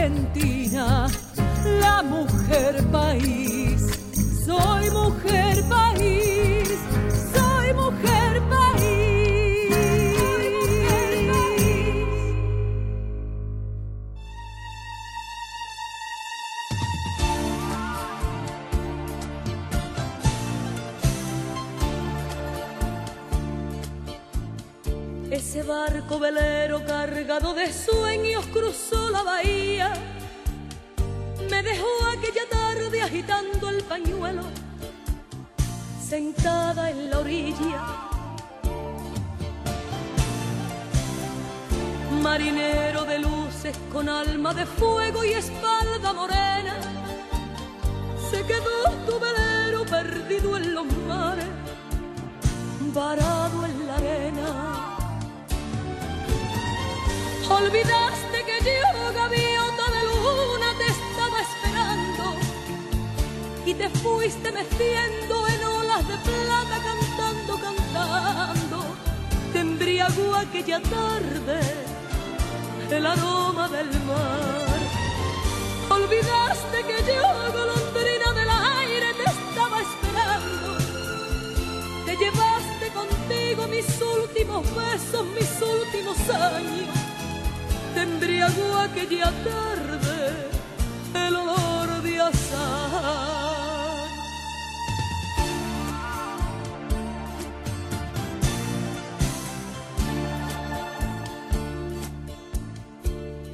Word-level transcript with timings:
Argentina, 0.00 0.59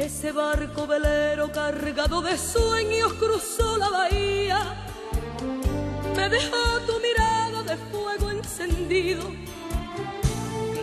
Ese 0.06 0.30
barco 0.30 0.86
velero 0.86 1.50
cargado 1.50 2.22
de 2.22 2.38
sueños 2.38 3.12
cruzó 3.14 3.76
la 3.76 3.90
bahía. 3.90 4.60
Me 6.14 6.28
dejó 6.28 6.78
tu 6.86 7.00
mirada 7.00 7.64
de 7.64 7.76
fuego 7.90 8.30
encendido, 8.30 9.24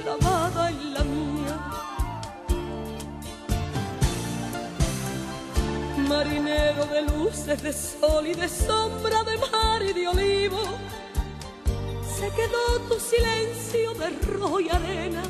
clavada 0.04 0.70
en 0.72 0.94
la 0.94 1.04
mía. 1.06 1.58
marinero 6.10 6.86
de 6.88 7.02
luces, 7.04 7.64
de 7.64 7.72
sol 7.72 8.28
y 8.28 8.34
de 8.34 8.50
sombra, 8.50 9.24
de 9.24 9.38
mar 9.38 9.82
y 9.84 9.94
de 9.94 10.06
olivo. 10.06 10.60
Se 12.18 12.30
quedó 12.32 12.82
tu 12.90 13.00
silencio 13.00 13.94
de 13.94 14.10
rojo 14.34 14.60
y 14.60 14.68
arena, 14.68 15.24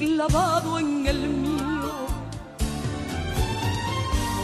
clavado 0.00 0.80
en 0.80 1.06
el 1.06 1.28
mío. 1.28 1.49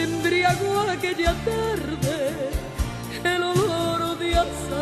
Te 0.00 0.04
embriagó 0.04 0.80
aquella 0.88 1.34
tarde 1.44 2.32
el 3.22 3.42
olor 3.42 4.18
de 4.18 4.34
azar. 4.34 4.78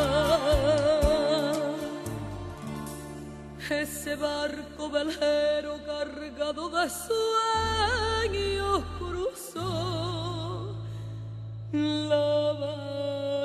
Ese 3.69 4.15
barco 4.15 4.89
velero 4.89 5.81
cargado 5.85 6.69
de 6.69 6.89
sueños 6.89 8.85
cruzó 9.01 10.77
la 11.73 12.53
bahía. 12.61 13.38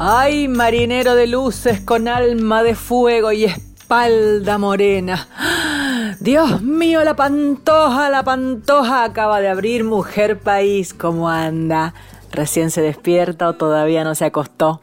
Ay, 0.00 0.46
marinero 0.46 1.16
de 1.16 1.26
luces 1.26 1.80
con 1.80 2.06
alma 2.06 2.62
de 2.62 2.76
fuego 2.76 3.32
y 3.32 3.46
espalda 3.46 4.56
morena. 4.56 5.26
Dios 6.20 6.62
mío, 6.62 7.02
la 7.02 7.16
pantoja, 7.16 8.08
la 8.08 8.22
pantoja 8.22 9.02
acaba 9.02 9.40
de 9.40 9.48
abrir 9.48 9.82
Mujer 9.82 10.38
País. 10.38 10.94
¿Cómo 10.94 11.28
anda? 11.28 11.94
¿Recién 12.30 12.70
se 12.70 12.80
despierta 12.80 13.48
o 13.48 13.54
todavía 13.54 14.04
no 14.04 14.14
se 14.14 14.26
acostó? 14.26 14.80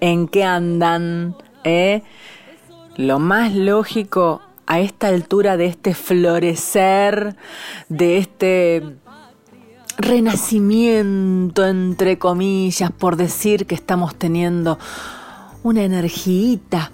¿En 0.00 0.28
qué 0.28 0.44
andan? 0.44 1.34
¿Eh? 1.64 2.02
Lo 2.98 3.18
más 3.18 3.54
lógico 3.54 4.42
a 4.66 4.80
esta 4.80 5.08
altura 5.08 5.56
de 5.56 5.64
este 5.64 5.94
florecer, 5.94 7.34
de 7.88 8.18
este 8.18 8.82
renacimiento, 9.98 11.66
entre 11.66 12.18
comillas, 12.18 12.90
por 12.92 13.16
decir 13.16 13.66
que 13.66 13.74
estamos 13.74 14.14
teniendo 14.14 14.78
una 15.62 15.82
energiita, 15.82 16.92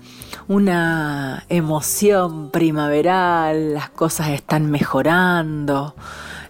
una 0.49 1.45
emoción 1.49 2.51
primaveral, 2.51 3.75
las 3.75 3.91
cosas 3.91 4.31
están 4.31 4.71
mejorando, 4.71 5.95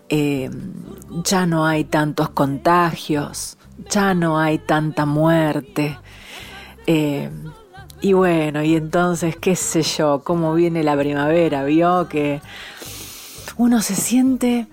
eh, 0.08 0.48
ya 1.24 1.44
no 1.46 1.66
hay 1.66 1.84
tantos 1.84 2.30
contagios, 2.30 3.58
ya 3.90 4.14
no 4.14 4.38
hay 4.38 4.58
tanta 4.58 5.04
muerte. 5.06 5.98
eh, 6.86 7.30
y 8.00 8.12
bueno, 8.12 8.62
y 8.62 8.76
entonces, 8.76 9.34
qué 9.34 9.56
sé 9.56 9.80
yo, 9.82 10.20
cómo 10.22 10.52
viene 10.52 10.82
la 10.82 10.94
primavera, 10.94 11.64
vio 11.64 12.06
que 12.06 12.42
uno 13.56 13.80
se 13.80 13.94
siente, 13.94 14.66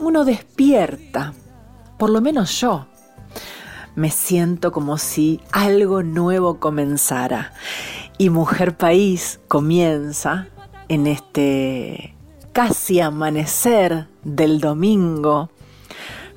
uno 0.00 0.24
despierta, 0.24 1.34
por 1.98 2.10
lo 2.10 2.20
menos 2.20 2.60
yo. 2.60 2.86
Me 3.94 4.10
siento 4.10 4.72
como 4.72 4.98
si 4.98 5.40
algo 5.52 6.02
nuevo 6.02 6.58
comenzara. 6.58 7.52
Y 8.18 8.30
Mujer 8.30 8.76
País 8.76 9.40
comienza 9.48 10.48
en 10.88 11.06
este 11.06 12.14
casi 12.52 13.00
amanecer 13.00 14.08
del 14.22 14.60
domingo 14.60 15.50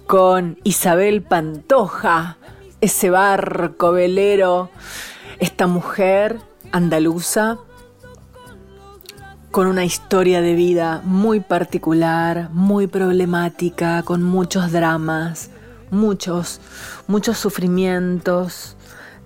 con 0.05 0.59
Isabel 0.63 1.23
Pantoja, 1.23 2.37
ese 2.81 3.09
barco 3.09 3.93
velero, 3.93 4.69
esta 5.39 5.67
mujer 5.67 6.39
andaluza 6.71 7.59
con 9.53 9.67
una 9.67 9.85
historia 9.85 10.41
de 10.41 10.55
vida 10.55 11.03
muy 11.05 11.39
particular, 11.39 12.49
muy 12.53 12.87
problemática, 12.87 14.01
con 14.01 14.23
muchos 14.23 14.71
dramas, 14.71 15.51
muchos, 15.91 16.59
muchos 17.05 17.37
sufrimientos, 17.37 18.75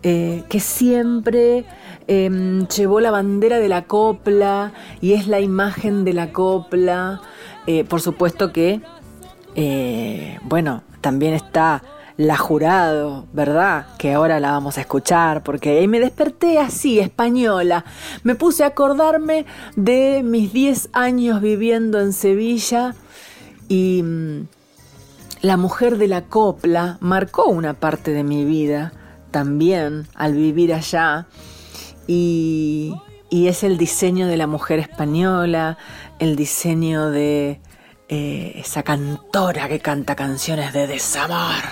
eh, 0.04 0.44
que 0.50 0.60
siempre 0.60 1.66
eh, 2.10 2.68
llevó 2.76 3.00
la 3.00 3.10
bandera 3.10 3.58
de 3.60 3.70
la 3.70 3.86
copla 3.86 4.74
y 5.00 5.14
es 5.14 5.30
la 5.30 5.40
imagen 5.40 6.04
de 6.04 6.12
la 6.12 6.34
copla. 6.34 7.22
Eh, 7.66 7.86
por 7.86 8.02
supuesto 8.02 8.52
que, 8.52 8.82
eh, 9.56 10.40
bueno, 10.44 10.84
también 11.00 11.36
está 11.36 11.82
La 12.18 12.36
Jurado, 12.36 13.28
¿verdad? 13.32 13.86
Que 14.00 14.14
ahora 14.14 14.40
la 14.40 14.50
vamos 14.50 14.80
a 14.80 14.82
escuchar, 14.82 15.44
porque 15.44 15.88
me 15.88 16.00
desperté 16.00 16.58
así, 16.58 17.00
española. 17.00 17.86
Me 18.24 18.34
puse 18.34 18.64
a 18.64 18.68
acordarme 18.68 19.46
de 19.76 20.24
mis 20.24 20.52
10 20.52 20.90
años 20.94 21.42
viviendo 21.42 22.00
en 22.02 22.14
Sevilla 22.14 22.96
y 23.70 24.02
mm, 24.02 24.48
la 25.42 25.58
mujer 25.58 26.00
de 26.00 26.08
la 26.08 26.24
copla 26.24 26.98
marcó 27.02 27.46
una 27.46 27.76
parte 27.76 28.12
de 28.12 28.24
mi 28.24 28.46
vida 28.46 28.94
también 29.30 30.08
al 30.16 30.34
vivir 30.34 30.74
allá 30.74 31.28
y, 32.08 32.96
y 33.30 33.48
es 33.48 33.64
el 33.64 33.78
diseño 33.78 34.26
de 34.26 34.38
la 34.38 34.48
mujer 34.48 34.80
española, 34.80 35.78
el 36.18 36.36
diseño 36.36 37.12
de 37.12 37.60
eh, 38.10 38.54
esa 38.56 38.84
cantora 38.84 39.68
que 39.68 39.80
canta 39.80 40.16
canciones 40.16 40.74
de 40.74 40.88
desamor. 40.88 41.64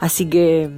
Así 0.00 0.28
que 0.28 0.70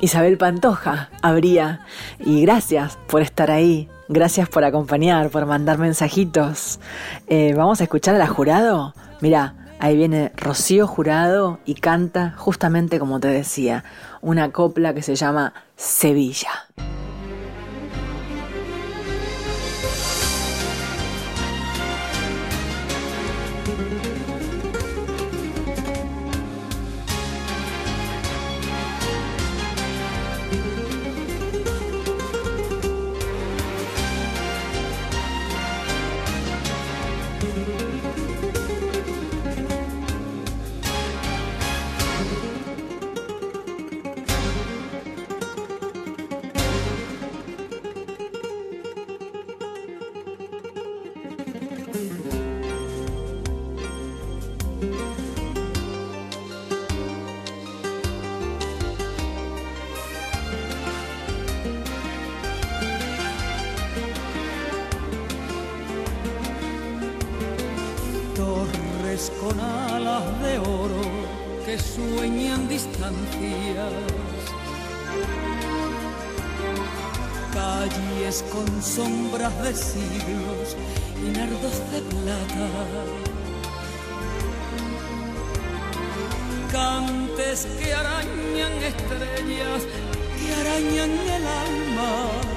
Isabel 0.00 0.38
Pantoja 0.38 1.10
habría. 1.22 1.80
Y 2.18 2.42
gracias 2.42 2.98
por 3.08 3.22
estar 3.22 3.50
ahí. 3.50 3.88
Gracias 4.08 4.48
por 4.48 4.64
acompañar, 4.64 5.30
por 5.30 5.46
mandar 5.46 5.78
mensajitos. 5.78 6.78
Eh, 7.26 7.54
Vamos 7.56 7.80
a 7.80 7.84
escuchar 7.84 8.14
a 8.14 8.18
la 8.18 8.26
jurado. 8.26 8.94
Mira, 9.20 9.54
ahí 9.78 9.96
viene 9.96 10.32
Rocío 10.36 10.86
Jurado 10.86 11.58
y 11.64 11.74
canta 11.74 12.34
justamente 12.36 12.98
como 12.98 13.18
te 13.20 13.28
decía, 13.28 13.84
una 14.20 14.52
copla 14.52 14.94
que 14.94 15.02
se 15.02 15.16
llama 15.16 15.54
Sevilla. 15.76 16.50
sueñan 71.78 72.68
distancias, 72.68 73.92
calles 77.52 78.44
con 78.52 78.82
sombras 78.82 79.62
de 79.62 79.74
siglos 79.74 80.76
y 81.24 81.30
nardos 81.36 81.76
de 81.92 82.00
plata, 82.12 82.68
cantes 86.72 87.66
que 87.78 87.94
arañan 87.94 88.72
estrellas, 88.92 89.82
que 90.38 90.54
arañan 90.60 91.10
el 91.10 91.46
alma. 91.46 92.56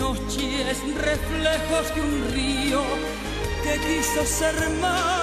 noches 0.00 0.78
reflejos 0.96 1.94
de 1.94 2.00
un 2.00 2.32
río 2.32 2.82
que 3.62 3.74
quiso 3.80 4.24
ser 4.24 4.70
más. 4.80 5.19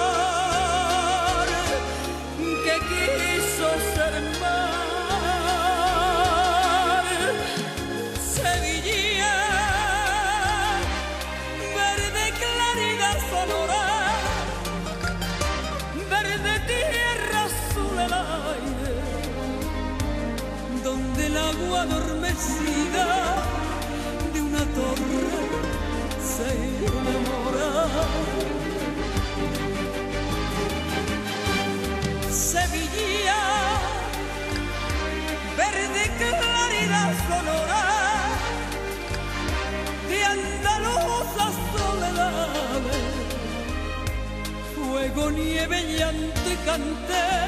de 24.32 24.40
una 24.42 24.64
torre 24.76 25.24
se 26.20 26.48
enamora. 26.86 27.70
Sevilla, 32.30 33.42
verde 35.56 36.02
claridad 36.18 37.12
sonora 37.28 37.84
de 40.08 40.24
andaluzas 40.24 41.54
soledades, 41.74 43.06
fuego, 44.74 45.30
nieve, 45.30 45.82
llanto 45.96 46.50
y 46.50 46.56
canté. 46.66 47.47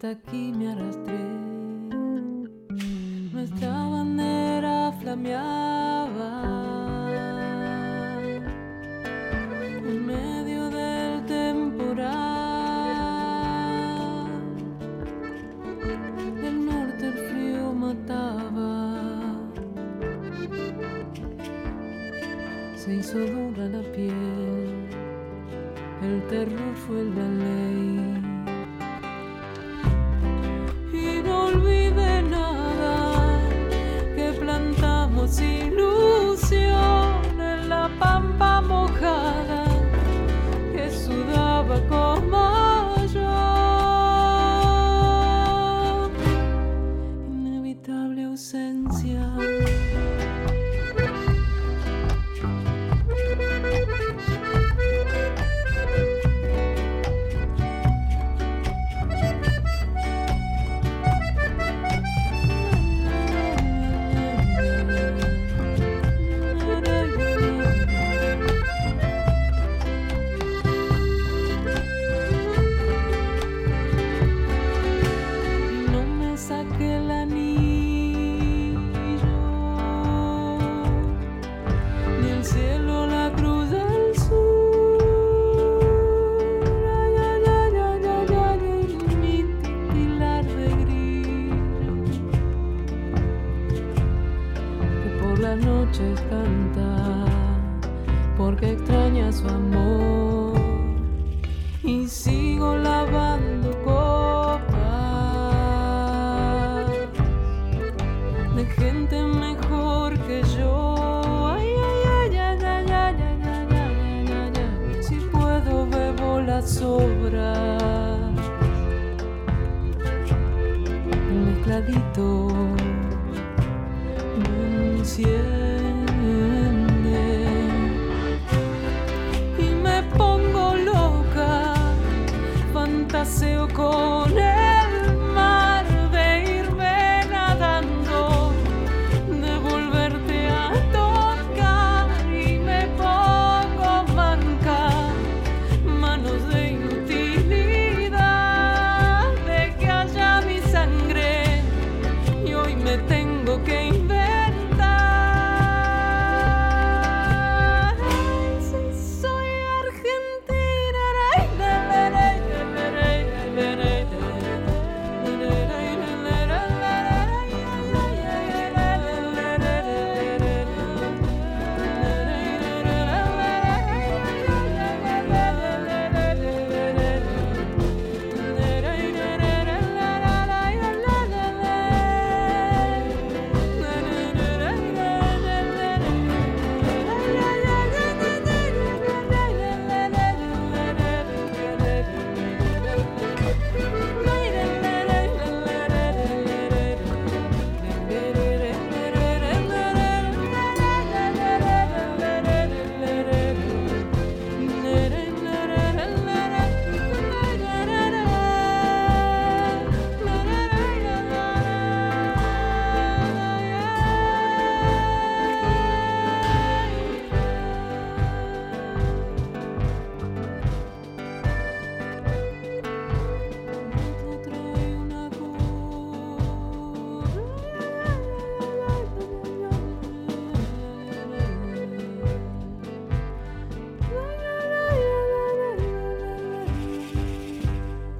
Hasta 0.00 0.10
aquí 0.10 0.52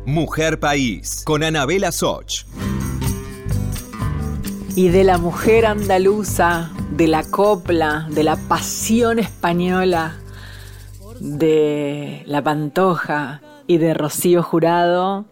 Mujer 0.08 0.58
País, 0.58 1.22
con 1.26 1.42
Anabela 1.42 1.92
Soch. 1.92 2.46
Y 4.74 4.88
de 4.88 5.04
la 5.04 5.18
mujer 5.18 5.66
andaluza, 5.66 6.70
de 6.92 7.08
la 7.08 7.24
copla, 7.24 8.06
de 8.08 8.24
la 8.24 8.36
pasión 8.48 9.18
española, 9.18 10.16
de 11.20 12.22
la 12.24 12.42
pantoja 12.42 13.42
y 13.66 13.76
de 13.76 13.92
Rocío 13.92 14.42
Jurado, 14.42 15.26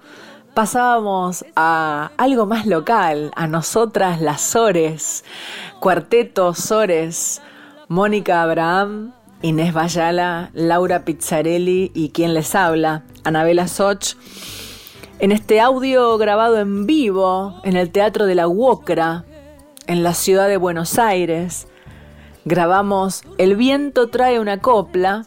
pasábamos 0.53 1.47
a 1.57 2.11
algo 2.19 2.45
más 2.45 2.67
local, 2.67 3.31
a 3.35 3.47
nosotras 3.47 4.21
las 4.21 4.43
Sores, 4.43 5.25
Cuarteto 5.81 6.53
Sores, 6.53 7.41
Mónica 7.89 8.43
Abraham, 8.43 9.15
Inés 9.41 9.73
Bayala, 9.73 10.51
Laura 10.53 11.07
Pizzarelli 11.07 11.93
y 11.95 12.11
quien 12.11 12.35
les 12.35 12.55
habla, 12.55 13.05
Anabela 13.25 13.69
Soch 13.69 14.17
en 15.19 15.33
este 15.33 15.61
audio 15.61 16.19
grabado 16.19 16.59
en 16.59 16.87
vivo 16.87 17.61
en 17.65 17.77
el 17.77 17.91
Teatro 17.91 18.27
de 18.27 18.35
la 18.35 18.49
UOCRA, 18.49 19.25
en 19.87 20.03
la 20.03 20.15
ciudad 20.15 20.49
de 20.49 20.57
Buenos 20.57 20.99
Aires. 20.99 21.69
Grabamos 22.45 23.23
El 23.39 23.57
viento 23.57 24.09
trae 24.09 24.39
una 24.41 24.59
copla 24.59 25.27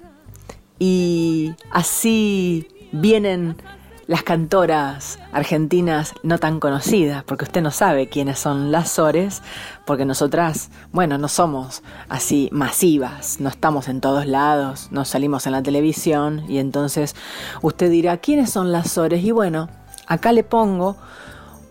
y 0.78 1.54
así 1.72 2.68
vienen 2.92 3.58
las 4.06 4.24
cantoras 4.24 5.20
argentinas 5.32 6.16
no 6.24 6.40
tan 6.40 6.60
conocidas, 6.60 7.24
porque 7.24 7.46
usted 7.46 7.62
no 7.62 7.70
sabe 7.70 8.10
quiénes 8.10 8.40
son 8.40 8.72
las 8.72 8.90
Sores, 8.90 9.44
porque 9.86 10.04
nosotras, 10.04 10.72
bueno, 10.92 11.20
no 11.20 11.28
somos 11.28 11.84
así 12.10 12.50
masivas, 12.52 13.40
no 13.40 13.50
estamos 13.50 13.88
en 13.88 14.02
todos 14.02 14.26
lados, 14.26 14.88
no 14.90 15.06
salimos 15.06 15.46
en 15.46 15.52
la 15.52 15.62
televisión 15.62 16.44
y 16.50 16.58
entonces 16.58 17.16
usted 17.62 17.92
dirá, 17.92 18.18
¿quiénes 18.18 18.50
son 18.50 18.72
las 18.72 18.90
Sores? 18.90 19.24
Y 19.24 19.32
bueno, 19.32 19.70
acá 20.10 20.34
le 20.34 20.44
pongo 20.44 20.98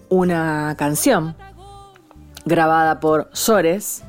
una 0.08 0.74
canción 0.78 1.36
grabada 2.46 3.00
por 3.00 3.28
Sores, 3.34 4.04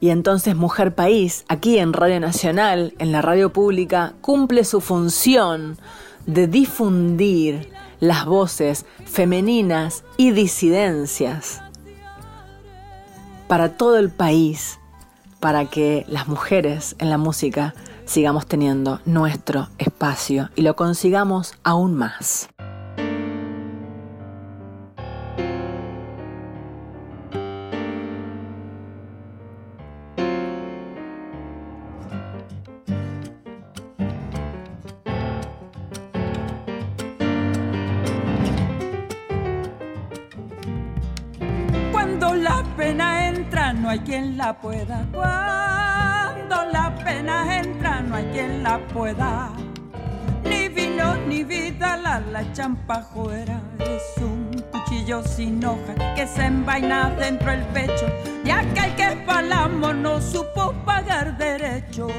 y 0.00 0.10
entonces 0.10 0.56
Mujer 0.56 0.94
País, 0.94 1.44
aquí 1.48 1.78
en 1.78 1.92
Radio 1.92 2.20
Nacional, 2.20 2.94
en 2.98 3.12
la 3.12 3.22
radio 3.22 3.52
pública, 3.52 4.14
cumple 4.20 4.64
su 4.64 4.80
función 4.80 5.78
de 6.26 6.46
difundir 6.46 7.70
las 8.00 8.24
voces 8.24 8.86
femeninas 9.04 10.04
y 10.16 10.30
disidencias 10.30 11.60
para 13.46 13.76
todo 13.76 13.98
el 13.98 14.10
país, 14.10 14.78
para 15.38 15.66
que 15.66 16.06
las 16.08 16.28
mujeres 16.28 16.96
en 16.98 17.10
la 17.10 17.18
música 17.18 17.74
sigamos 18.06 18.46
teniendo 18.46 19.00
nuestro 19.04 19.68
espacio 19.78 20.48
y 20.56 20.62
lo 20.62 20.76
consigamos 20.76 21.54
aún 21.62 21.94
más. 21.94 22.48
No 43.74 43.88
hay 43.88 43.98
quien 44.00 44.36
la 44.36 44.58
pueda. 44.58 45.06
Cuando 45.12 46.64
la 46.72 46.94
pena 47.04 47.58
entra, 47.58 48.00
no 48.00 48.16
hay 48.16 48.24
quien 48.32 48.62
la 48.62 48.78
pueda. 48.88 49.50
Ni 50.44 50.68
vino 50.68 51.16
ni 51.26 51.44
vida, 51.44 51.96
la, 51.96 52.20
la 52.20 52.52
champa 52.52 53.02
fuera. 53.02 53.60
Es 53.78 54.22
un 54.22 54.50
cuchillo 54.72 55.22
sin 55.22 55.64
hoja 55.64 55.94
que 56.14 56.26
se 56.26 56.44
envaina 56.44 57.10
dentro 57.10 57.50
del 57.50 57.64
pecho. 57.66 58.06
Y 58.44 58.50
aquel 58.50 58.94
que 58.96 59.24
palamo 59.26 59.92
no 59.92 60.20
supo 60.20 60.72
pagar 60.84 61.36
derechos. 61.36 62.12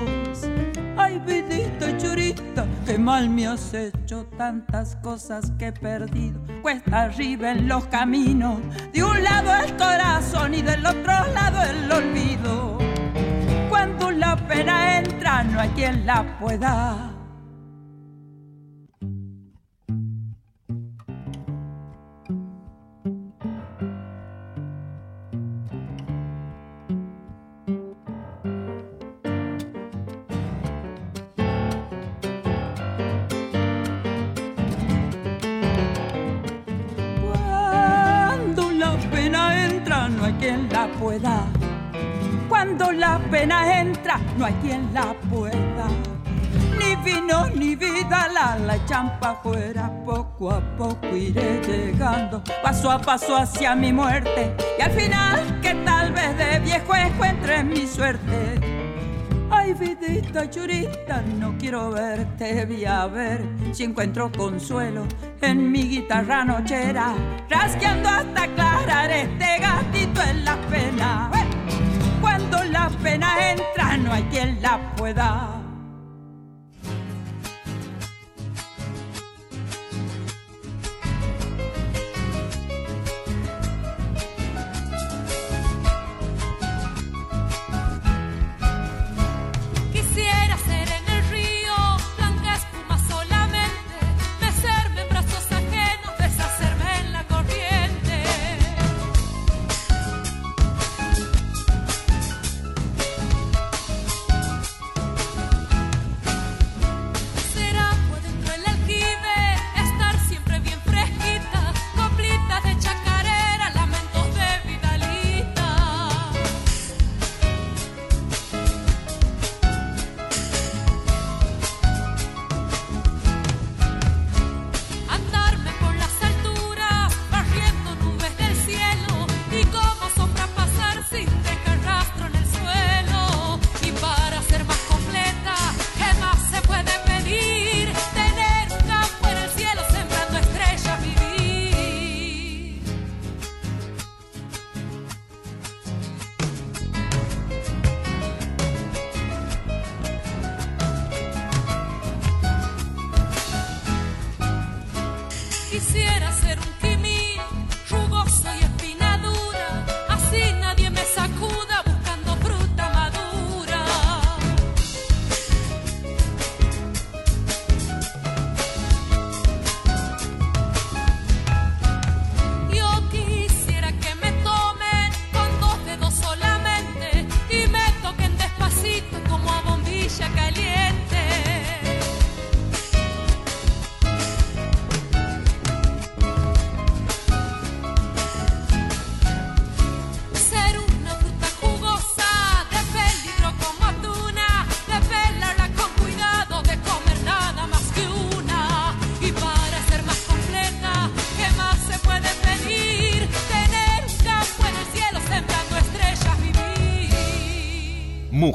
Ay, 1.04 1.20
vidita 1.26 1.98
churita, 1.98 2.68
qué 2.86 2.98
mal 2.98 3.28
me 3.28 3.48
has 3.48 3.74
hecho 3.74 4.26
tantas 4.38 4.96
cosas 4.98 5.52
que 5.58 5.68
he 5.68 5.72
perdido. 5.72 6.40
Cuesta 6.62 7.04
arriba 7.04 7.52
en 7.52 7.68
los 7.68 7.86
caminos, 7.86 8.60
de 8.94 9.04
un 9.04 9.24
lado 9.24 9.52
el 9.66 9.76
corazón 9.78 10.54
y 10.54 10.62
del 10.62 10.86
otro 10.86 11.12
lado 11.34 11.60
el 11.64 11.92
olvido. 11.92 12.78
Cuando 13.70 14.12
la 14.12 14.36
pena 14.48 15.00
entra, 15.00 15.44
no 15.44 15.60
hay 15.60 15.70
quien 15.70 16.06
la 16.06 16.38
pueda 16.40 17.11
Pena 43.32 43.80
entra, 43.80 44.20
no 44.38 44.46
hay 44.46 44.54
quien 44.56 44.94
la 44.94 45.14
pueda. 45.30 45.88
Ni 46.78 46.96
vino 46.98 47.48
ni 47.56 47.78
vida, 47.78 48.28
la, 48.28 48.58
la 48.58 48.86
champa 48.86 49.40
fuera. 49.42 49.90
Poco 50.06 50.52
a 50.52 50.60
poco 50.76 51.16
iré 51.16 51.62
llegando, 51.66 52.44
paso 52.62 52.92
a 52.92 53.00
paso 53.00 53.38
hacia 53.38 53.74
mi 53.74 53.94
muerte. 53.94 54.54
Y 54.78 54.82
al 54.82 54.92
final, 54.92 55.62
que 55.62 55.74
tal 55.86 56.12
vez 56.12 56.38
de 56.38 56.60
viejo 56.60 56.94
encuentre 56.94 57.64
mi 57.64 57.88
suerte. 57.88 58.60
Ay, 59.50 59.76
vidita 59.76 60.50
churita, 60.50 61.22
no 61.40 61.56
quiero 61.58 61.92
verte, 61.92 62.66
voy 62.66 62.84
a 62.84 63.06
ver 63.08 63.46
si 63.72 63.86
encuentro 63.86 64.30
consuelo 64.30 65.06
en 65.42 65.72
mi 65.72 65.84
guitarra 65.88 66.44
nochera, 66.44 67.14
rasqueando 67.50 68.10
hasta 68.10 68.44
aclarar 68.44 69.10
este 69.10 69.60
gatito 69.60 70.22
en 70.22 70.46
la 70.46 70.58
pena. 70.70 71.41
Cuando 72.72 72.96
la 72.96 73.04
pena 73.04 73.52
entra, 73.52 73.98
no 73.98 74.14
hay 74.14 74.24
quien 74.24 74.62
la 74.62 74.80
pueda 74.96 75.51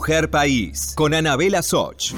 Mujer 0.06 0.30
País 0.30 0.92
con 0.94 1.14
Anabela 1.14 1.62
Soch. 1.62 2.14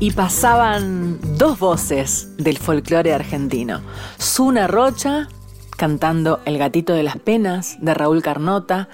y 0.00 0.10
pasaban 0.12 1.18
dos 1.36 1.58
voces 1.58 2.34
del 2.38 2.56
folclore 2.56 3.12
argentino. 3.12 3.82
Suna 4.16 4.66
Rocha 4.66 5.28
cantando 5.76 6.40
El 6.46 6.56
gatito 6.56 6.94
de 6.94 7.02
las 7.02 7.18
penas 7.18 7.76
de 7.82 7.92
Raúl 7.92 8.22
Carnota 8.22 8.88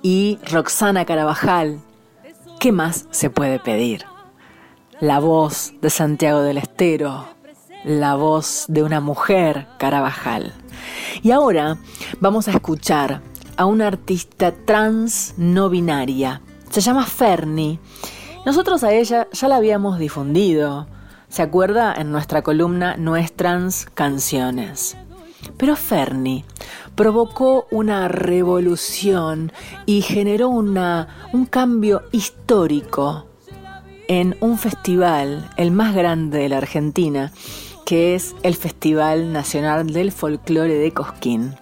y 0.00 0.38
Roxana 0.48 1.04
Carabajal. 1.04 1.80
¿Qué 2.60 2.70
más 2.70 3.06
se 3.10 3.28
puede 3.28 3.58
pedir? 3.58 4.04
La 5.00 5.18
voz 5.18 5.72
de 5.82 5.90
Santiago 5.90 6.42
del 6.42 6.58
Estero, 6.58 7.26
la 7.82 8.14
voz 8.14 8.66
de 8.68 8.84
una 8.84 9.00
mujer 9.00 9.66
Carabajal. 9.80 10.54
Y 11.24 11.32
ahora 11.32 11.76
vamos 12.20 12.46
a 12.46 12.52
escuchar 12.52 13.20
a 13.58 13.66
una 13.66 13.88
artista 13.88 14.54
trans 14.64 15.34
no 15.36 15.68
binaria. 15.68 16.40
Se 16.70 16.80
llama 16.80 17.04
Ferni. 17.04 17.80
Nosotros 18.46 18.84
a 18.84 18.92
ella 18.92 19.26
ya 19.32 19.48
la 19.48 19.56
habíamos 19.56 19.98
difundido. 19.98 20.86
¿Se 21.28 21.42
acuerda? 21.42 21.92
En 21.92 22.12
nuestra 22.12 22.42
columna 22.42 22.96
Nuestras 22.96 23.86
Canciones. 23.92 24.96
Pero 25.56 25.74
Ferni 25.74 26.44
provocó 26.94 27.66
una 27.72 28.06
revolución 28.06 29.52
y 29.86 30.02
generó 30.02 30.48
una, 30.48 31.28
un 31.32 31.44
cambio 31.44 32.04
histórico 32.12 33.26
en 34.06 34.36
un 34.40 34.56
festival, 34.56 35.50
el 35.56 35.72
más 35.72 35.96
grande 35.96 36.38
de 36.38 36.48
la 36.48 36.58
Argentina, 36.58 37.32
que 37.84 38.14
es 38.14 38.36
el 38.44 38.54
Festival 38.54 39.32
Nacional 39.32 39.92
del 39.92 40.12
Folclore 40.12 40.74
de 40.74 40.92
Cosquín. 40.92 41.54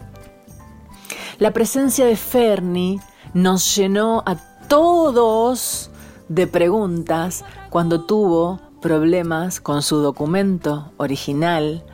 La 1.38 1.50
presencia 1.50 2.06
de 2.06 2.16
Ferni 2.16 2.98
nos 3.34 3.76
llenó 3.76 4.22
a 4.24 4.36
todos 4.68 5.90
de 6.28 6.46
preguntas 6.46 7.44
cuando 7.68 8.04
tuvo 8.06 8.58
problemas 8.80 9.60
con 9.60 9.82
su 9.82 9.98
documento 9.98 10.92
original, 10.96 11.84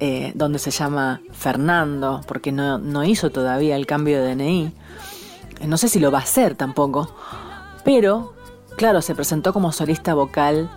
eh, 0.00 0.32
donde 0.34 0.58
se 0.58 0.70
llama 0.70 1.22
Fernando, 1.32 2.20
porque 2.26 2.52
no, 2.52 2.76
no 2.76 3.04
hizo 3.04 3.30
todavía 3.30 3.76
el 3.76 3.86
cambio 3.86 4.22
de 4.22 4.34
DNI. 4.34 4.72
No 5.66 5.78
sé 5.78 5.88
si 5.88 5.98
lo 5.98 6.10
va 6.10 6.18
a 6.18 6.22
hacer 6.22 6.54
tampoco, 6.54 7.08
pero 7.84 8.34
claro, 8.76 9.00
se 9.00 9.14
presentó 9.14 9.54
como 9.54 9.72
solista 9.72 10.12
vocal 10.12 10.68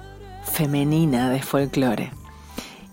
femenina 0.44 1.30
de 1.30 1.42
folclore. 1.42 2.12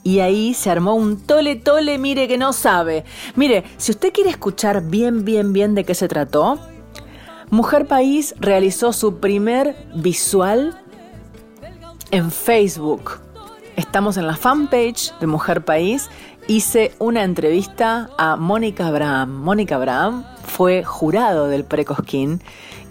Y 0.05 0.21
ahí 0.21 0.53
se 0.53 0.71
armó 0.71 0.95
un 0.95 1.19
tole 1.19 1.57
tole, 1.57 1.99
mire 1.99 2.29
que 2.29 2.37
no 2.37 2.53
sabe. 2.53 3.05
Mire, 3.35 3.64
si 3.79 3.90
usted 3.90 4.12
quiere 4.12 4.29
escuchar 4.31 4.83
bien, 4.83 5.25
bien, 5.25 5.55
bien 5.55 5.75
de 5.75 5.85
qué 5.85 5.95
se 5.95 6.09
trató, 6.09 6.61
Mujer 7.51 7.87
País 7.87 8.35
realizó 8.38 8.93
su 8.93 9.17
primer 9.17 9.75
visual 9.95 10.79
en 12.11 12.31
Facebook. 12.31 13.19
Estamos 13.77 14.19
en 14.19 14.27
la 14.27 14.37
fanpage 14.37 15.12
de 15.21 15.27
Mujer 15.27 15.64
País. 15.64 16.11
Hice 16.49 16.95
una 16.99 17.25
entrevista 17.25 18.11
a 18.19 18.37
Mónica 18.37 18.88
Abraham. 18.88 19.43
Mónica 19.43 19.77
Abraham 19.77 20.25
fue 20.47 20.85
jurado 20.85 21.49
del 21.49 21.64
Precosquín 21.64 22.43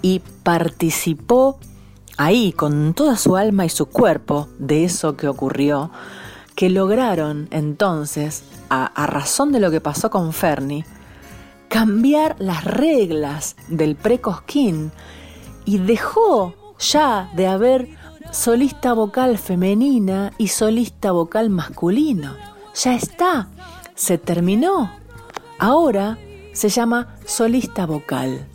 y 0.01 0.21
participó 0.43 1.59
ahí 2.17 2.53
con 2.53 2.93
toda 2.93 3.17
su 3.17 3.37
alma 3.37 3.65
y 3.65 3.69
su 3.69 3.85
cuerpo 3.85 4.47
de 4.57 4.83
eso 4.83 5.15
que 5.15 5.27
ocurrió 5.27 5.91
que 6.55 6.69
lograron 6.69 7.47
entonces, 7.51 8.43
a, 8.69 9.05
razón 9.07 9.51
de 9.51 9.59
lo 9.59 9.71
que 9.71 9.81
pasó 9.81 10.09
con 10.09 10.33
Fernie, 10.33 10.85
cambiar 11.67 12.35
las 12.39 12.63
reglas 12.63 13.55
del 13.67 13.95
precosquín 13.95 14.91
y 15.65 15.79
dejó 15.79 16.55
ya 16.79 17.31
de 17.35 17.47
haber 17.47 17.89
solista 18.31 18.93
vocal 18.93 19.37
femenina 19.37 20.31
y 20.37 20.49
solista 20.49 21.11
vocal 21.11 21.49
masculino. 21.49 22.35
Ya 22.75 22.95
está, 22.95 23.47
se 23.95 24.17
terminó. 24.17 24.91
Ahora 25.59 26.17
se 26.53 26.69
llama 26.69 27.15
solista 27.25 27.85
vocal, 27.85 28.47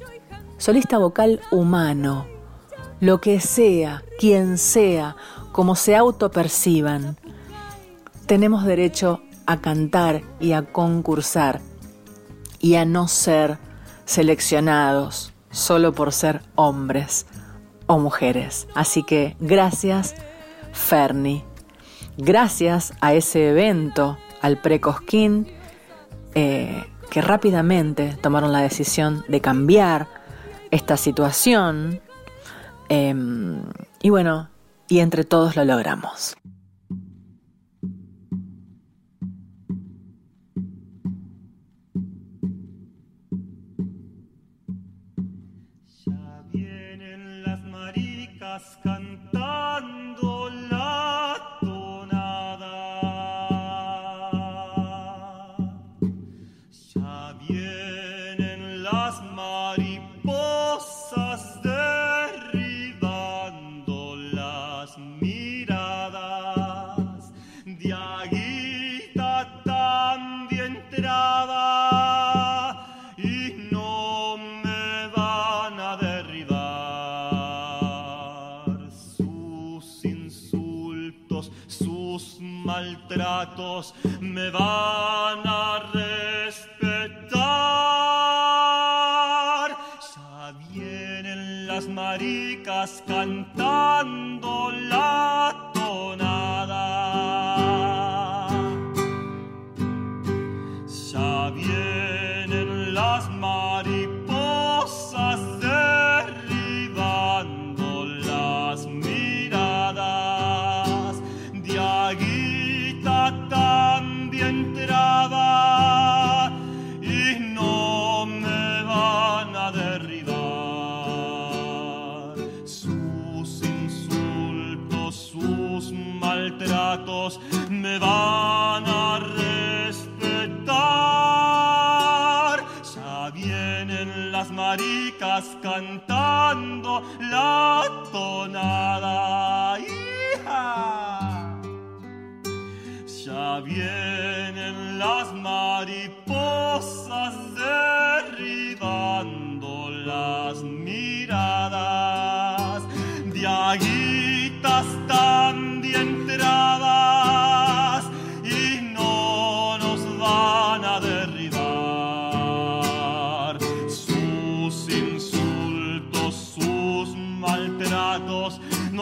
solista 0.56 0.98
vocal 0.98 1.40
humano, 1.50 2.26
lo 3.00 3.20
que 3.20 3.40
sea, 3.40 4.02
quien 4.18 4.58
sea, 4.58 5.16
como 5.52 5.74
se 5.74 5.96
autoperciban 5.96 7.16
tenemos 8.28 8.64
derecho 8.64 9.22
a 9.46 9.62
cantar 9.62 10.20
y 10.38 10.52
a 10.52 10.62
concursar 10.70 11.62
y 12.60 12.74
a 12.74 12.84
no 12.84 13.08
ser 13.08 13.56
seleccionados 14.04 15.32
solo 15.50 15.94
por 15.94 16.12
ser 16.12 16.42
hombres 16.54 17.24
o 17.86 17.98
mujeres. 17.98 18.68
Así 18.74 19.02
que 19.02 19.34
gracias, 19.40 20.14
Ferni. 20.72 21.42
Gracias 22.18 22.92
a 23.00 23.14
ese 23.14 23.48
evento, 23.48 24.18
al 24.42 24.60
Precosquín, 24.60 25.46
eh, 26.34 26.84
que 27.10 27.22
rápidamente 27.22 28.14
tomaron 28.20 28.52
la 28.52 28.60
decisión 28.60 29.24
de 29.28 29.40
cambiar 29.40 30.06
esta 30.70 30.98
situación. 30.98 32.02
Em, 32.90 33.62
y 34.02 34.10
bueno, 34.10 34.50
y 34.86 34.98
entre 34.98 35.24
todos 35.24 35.56
lo 35.56 35.64
logramos. 35.64 36.36
Me 84.38 84.50
van 84.50 85.47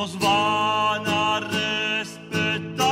nos 0.07 0.19
van 0.21 1.03
a 1.07 1.41
respetar. 1.41 2.87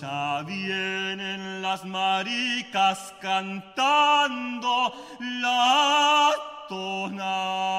Ya 0.00 0.42
vienen 0.46 1.62
las 1.62 1.84
maricas 1.84 3.14
cantando 3.22 4.92
la 5.20 6.32
tonada. 6.68 7.70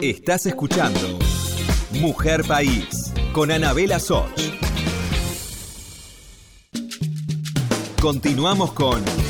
Estás 0.00 0.46
escuchando 0.46 1.18
Mujer 1.92 2.44
País 2.44 3.12
con 3.32 3.52
Anabela 3.52 4.00
Soch. 4.00 4.32
Continuamos 8.00 8.72
con 8.72 9.29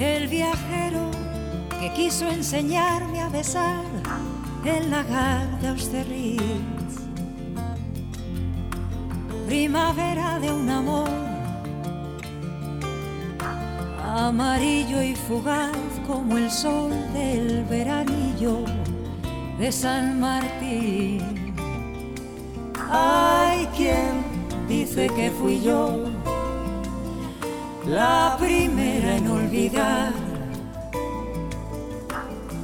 el 0.00 0.28
viajero 0.28 1.10
que 1.78 1.92
quiso 1.92 2.26
enseñarme 2.28 3.20
a 3.20 3.28
besar 3.28 3.84
el 4.64 4.90
lagar 4.90 5.46
de 5.60 5.68
Austerlitz. 5.68 6.40
Primavera 9.46 10.38
de 10.38 10.50
un 10.52 10.70
amor 10.70 11.10
amarillo 14.14 15.02
y 15.02 15.14
fugaz 15.14 15.76
como 16.06 16.38
el 16.38 16.50
sol 16.50 16.92
del 17.12 17.64
veranillo 17.64 18.64
de 19.58 19.70
San 19.70 20.18
Martín. 20.18 21.54
Hay 22.90 23.66
quien 23.76 24.24
dice 24.66 25.08
que 25.08 25.30
fui 25.30 25.60
yo 25.60 26.09
la 27.86 28.36
primera 28.38 29.16
en 29.16 29.28
olvidar 29.28 30.12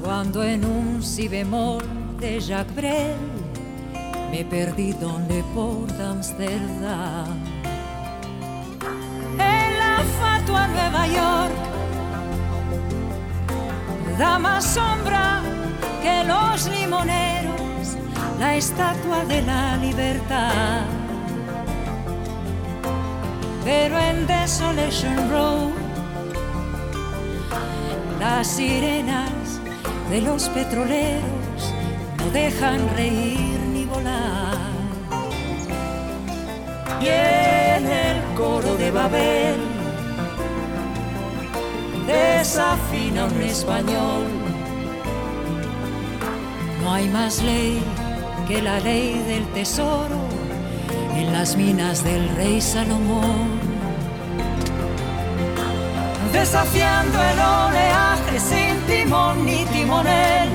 cuando 0.03 0.45
en 0.45 0.65
un 0.65 1.03
si 1.03 1.29
bemol 1.29 1.83
de 2.21 2.41
Jacques 2.41 2.75
Brel 2.75 3.17
me 4.31 4.45
perdí 4.45 4.93
donde 4.93 5.43
por 5.55 5.91
Amsterdam. 6.01 7.27
En 9.39 9.79
la 9.79 10.03
fatua 10.21 10.69
Nueva 10.69 11.07
York 11.07 11.55
da 14.19 14.39
más 14.39 14.65
sombra 14.65 15.43
que 16.03 16.25
los 16.25 16.69
limoneros 16.69 17.97
la 18.39 18.57
estatua 18.57 19.25
de 19.25 19.43
la 19.43 19.77
libertad. 19.77 21.06
Pero 23.67 23.99
en 23.99 24.29
Desolation 24.29 25.29
Road 25.29 25.73
las 28.21 28.47
sirenas 28.47 29.61
de 30.09 30.21
los 30.21 30.49
petroleros 30.51 31.75
no 32.17 32.31
dejan 32.31 32.89
reír 32.95 33.59
ni 33.73 33.85
volar. 33.85 34.57
Y 37.01 37.07
en 37.09 37.87
el 37.87 38.23
coro 38.37 38.77
de 38.77 38.93
Babel 38.93 39.57
desafina 42.07 43.25
un 43.25 43.43
español. 43.43 44.27
No 46.85 46.93
hay 46.93 47.09
más 47.09 47.43
ley 47.43 47.83
que 48.47 48.63
la 48.63 48.79
ley 48.79 49.19
del 49.27 49.45
tesoro 49.49 50.21
en 51.17 51.33
las 51.33 51.57
minas 51.57 52.05
del 52.05 52.29
rey 52.37 52.61
Salomón 52.61 53.56
desafiando 56.41 57.19
el 57.31 57.39
oleaje 57.39 58.39
sin 58.39 58.75
timón 58.87 59.47
ni 59.47 59.65
timonel. 59.67 60.49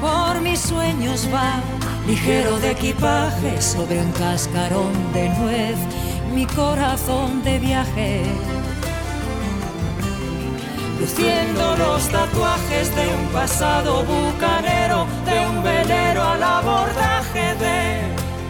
Por 0.00 0.40
mis 0.42 0.60
sueños 0.60 1.28
va, 1.34 1.60
ligero 2.06 2.58
de 2.60 2.70
equipaje, 2.70 3.60
sobre 3.60 4.00
un 4.00 4.12
cascarón 4.12 4.92
de 5.12 5.28
nuez, 5.30 5.78
mi 6.32 6.46
corazón 6.46 7.42
de 7.42 7.58
viaje. 7.58 8.22
Luciendo 11.00 11.76
los 11.76 12.08
tatuajes 12.08 12.94
de 12.94 13.06
un 13.18 13.26
pasado 13.32 14.04
bucanero, 14.04 15.06
de 15.28 15.36
un 15.50 15.62
velero 15.64 16.22
al 16.22 16.42
abordaje 16.42 17.46
de, 17.64 17.80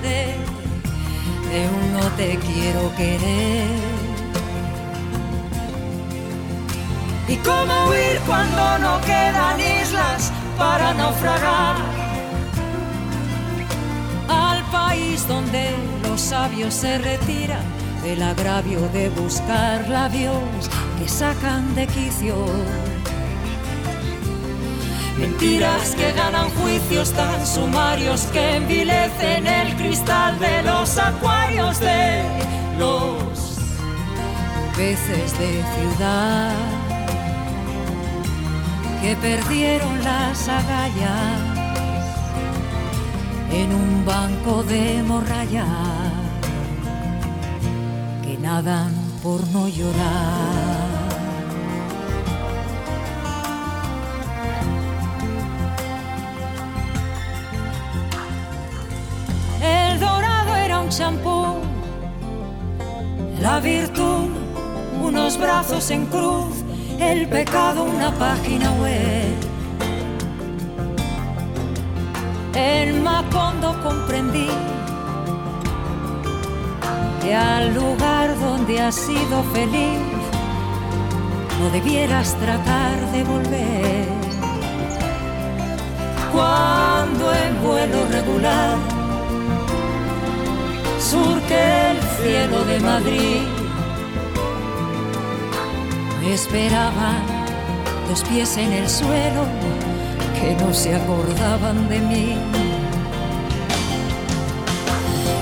de, 0.07 0.19
de 1.51 1.61
un 1.77 1.85
no 1.95 2.07
te 2.19 2.39
quiero 2.47 2.95
querer. 2.95 3.95
¿Y 7.29 7.37
cómo 7.39 7.89
huir 7.89 8.21
cuando 8.25 8.79
no 8.79 9.01
quedan 9.01 9.59
islas 9.59 10.33
para 10.57 10.95
naufragar? 10.95 11.75
Al 14.29 14.62
país 14.71 15.27
donde 15.27 15.75
los 16.05 16.21
sabios 16.21 16.73
se 16.73 16.99
retiran 16.99 17.65
del 18.05 18.23
agravio 18.23 18.81
de 18.91 19.09
buscar 19.09 19.89
labios 19.89 20.71
que 21.01 21.09
sacan 21.09 21.75
de 21.75 21.89
quicio. 21.89 22.37
Mentiras 25.19 25.97
que 25.97 26.12
ganan 26.12 26.49
juicios 26.51 27.11
tan 27.12 27.45
sumarios 27.45 28.21
que 28.33 28.57
envilecen 28.57 29.47
el 29.47 29.75
cristal 29.75 30.39
de 30.39 30.62
los 30.62 30.97
acuarios 30.97 31.81
de 31.81 32.23
los 32.79 33.59
peces 34.77 35.37
de 35.39 35.65
ciudad 35.75 36.86
que 39.07 39.14
perdieron 39.14 40.03
las 40.03 40.49
agallas 40.49 41.40
en 43.53 43.73
un 43.73 44.05
banco 44.05 44.64
de 44.64 45.01
morralla 45.05 45.64
que 48.25 48.37
nadan 48.38 48.92
por 49.23 49.47
no 49.51 49.69
llorar. 49.69 49.95
El 59.62 60.01
dorado 60.01 60.57
era 60.57 60.81
un 60.81 60.88
champú, 60.88 61.59
la 63.40 63.61
virtud, 63.61 64.31
unos 65.01 65.38
brazos 65.38 65.92
en 65.92 66.07
cruz 66.07 66.65
el 67.00 67.28
pecado 67.28 67.85
una 67.85 68.11
página 68.12 68.72
web. 68.72 69.35
En 72.54 73.02
Macondo 73.02 73.80
comprendí 73.82 74.48
que 77.22 77.35
al 77.35 77.74
lugar 77.74 78.38
donde 78.38 78.80
has 78.80 78.94
sido 78.94 79.42
feliz 79.52 80.00
no 81.61 81.70
debieras 81.70 82.35
tratar 82.37 83.12
de 83.12 83.24
volver. 83.24 84.06
Cuando 86.32 87.32
en 87.35 87.62
vuelo 87.62 88.06
regular 88.11 88.76
surque 90.98 91.90
el 91.90 91.98
cielo 92.20 92.64
de 92.64 92.80
Madrid 92.80 93.56
me 96.27 96.35
esperaban 96.35 97.23
los 98.09 98.23
pies 98.25 98.57
en 98.57 98.73
el 98.73 98.89
suelo 98.89 99.45
que 100.41 100.55
no 100.57 100.75
se 100.75 100.95
acordaban 100.95 101.89
de 101.89 101.99
mí. 102.01 102.37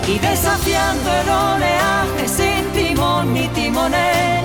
Y 0.06 0.18
desafiando 0.18 1.10
el 1.20 1.28
oleaje 1.28 2.28
sin 2.28 2.64
timón 2.72 3.32
ni 3.32 3.48
timonel, 3.48 4.44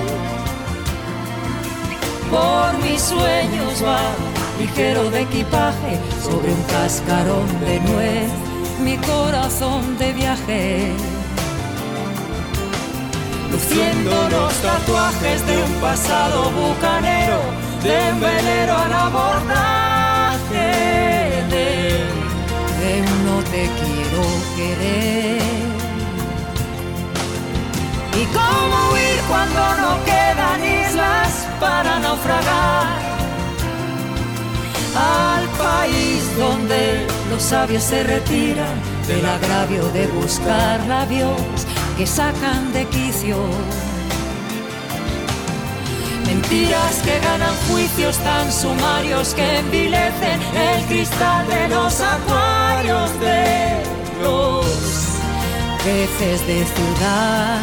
por 2.30 2.72
mis 2.82 3.02
sueños 3.02 3.84
va 3.84 4.00
ligero 4.58 5.10
de 5.10 5.22
equipaje 5.22 5.98
sobre 6.22 6.52
un 6.52 6.62
cascarón 6.62 7.48
de 7.60 7.80
nuez, 7.80 8.30
mi 8.82 8.96
corazón 8.96 9.98
de 9.98 10.12
viaje 10.14 10.92
luciendo 13.70 14.28
los 14.30 14.52
tatuajes 14.54 15.46
de 15.46 15.62
un 15.62 15.72
pasado 15.80 16.50
bucanero, 16.50 17.38
de 17.82 18.12
un 18.12 18.20
velero 18.20 18.76
al 18.76 18.92
abordaje 18.92 20.58
de 21.50 22.00
te 23.50 23.70
quiero 23.80 24.22
querer. 24.56 25.42
¿Y 28.20 28.24
cómo 28.26 28.92
huir 28.92 29.20
cuando 29.28 29.60
no 29.80 30.04
quedan 30.04 30.60
islas 30.64 31.46
para 31.58 31.98
naufragar? 32.00 33.00
Al 34.96 35.48
país 35.58 36.36
donde 36.36 37.06
los 37.30 37.42
sabios 37.42 37.84
se 37.84 38.02
retiran 38.02 38.74
del 39.06 39.24
agravio 39.24 39.84
de 39.92 40.06
buscar 40.08 40.80
labios 40.86 41.59
que 42.00 42.06
sacan 42.06 42.72
de 42.72 42.86
quicio. 42.86 43.36
Mentiras 46.24 46.94
que 47.04 47.20
ganan 47.20 47.54
juicios 47.68 48.16
tan 48.20 48.50
sumarios 48.50 49.34
que 49.34 49.58
envilecen 49.58 50.40
el 50.68 50.82
cristal 50.86 51.46
de 51.46 51.68
los 51.68 52.00
acuarios 52.00 53.10
de 53.20 53.82
los 54.22 54.64
peces 55.84 56.40
de 56.46 56.64
ciudad 56.74 57.60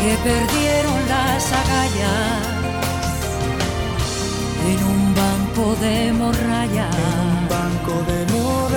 que 0.00 0.12
perdieron 0.28 0.98
las 1.08 1.52
agallas 1.62 2.42
en 4.70 4.78
un 4.92 5.14
banco 5.22 5.76
de 5.80 6.12
morralla. 6.12 6.88
un 7.30 7.48
banco 7.48 7.94
de 8.10 8.32
morralla. 8.32 8.71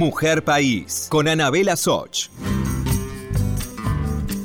Mujer 0.00 0.44
País 0.44 1.08
con 1.10 1.28
Anabela 1.28 1.76
Soch. 1.76 2.28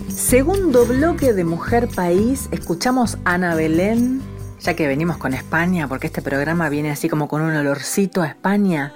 Segundo 0.09 0.85
bloque 0.85 1.33
de 1.33 1.43
Mujer 1.45 1.87
País, 1.87 2.49
escuchamos 2.51 3.17
Ana 3.23 3.55
Belén, 3.55 4.21
ya 4.59 4.73
que 4.75 4.87
venimos 4.87 5.17
con 5.17 5.33
España, 5.33 5.87
porque 5.87 6.07
este 6.07 6.21
programa 6.21 6.69
viene 6.69 6.91
así 6.91 7.09
como 7.09 7.27
con 7.27 7.41
un 7.41 7.55
olorcito 7.55 8.21
a 8.21 8.27
España 8.27 8.93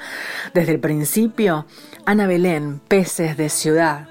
desde 0.54 0.74
el 0.74 0.80
principio. 0.80 1.66
Ana 2.06 2.28
Belén, 2.28 2.82
Peces 2.88 3.38
de 3.38 3.50
Ciudad. 3.50 4.10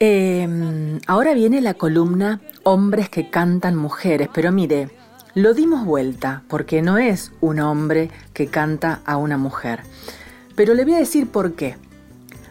Eh, 0.00 0.98
ahora 1.06 1.34
viene 1.34 1.60
la 1.60 1.74
columna 1.74 2.40
Hombres 2.62 3.08
que 3.08 3.30
cantan 3.30 3.76
mujeres, 3.76 4.28
pero 4.32 4.52
mire, 4.52 4.90
lo 5.34 5.54
dimos 5.54 5.84
vuelta, 5.84 6.42
porque 6.48 6.82
no 6.82 6.98
es 6.98 7.32
un 7.40 7.60
hombre 7.60 8.10
que 8.32 8.48
canta 8.48 9.00
a 9.06 9.16
una 9.16 9.38
mujer. 9.38 9.82
Pero 10.56 10.74
le 10.74 10.84
voy 10.84 10.94
a 10.94 10.98
decir 10.98 11.30
por 11.30 11.54
qué. 11.54 11.76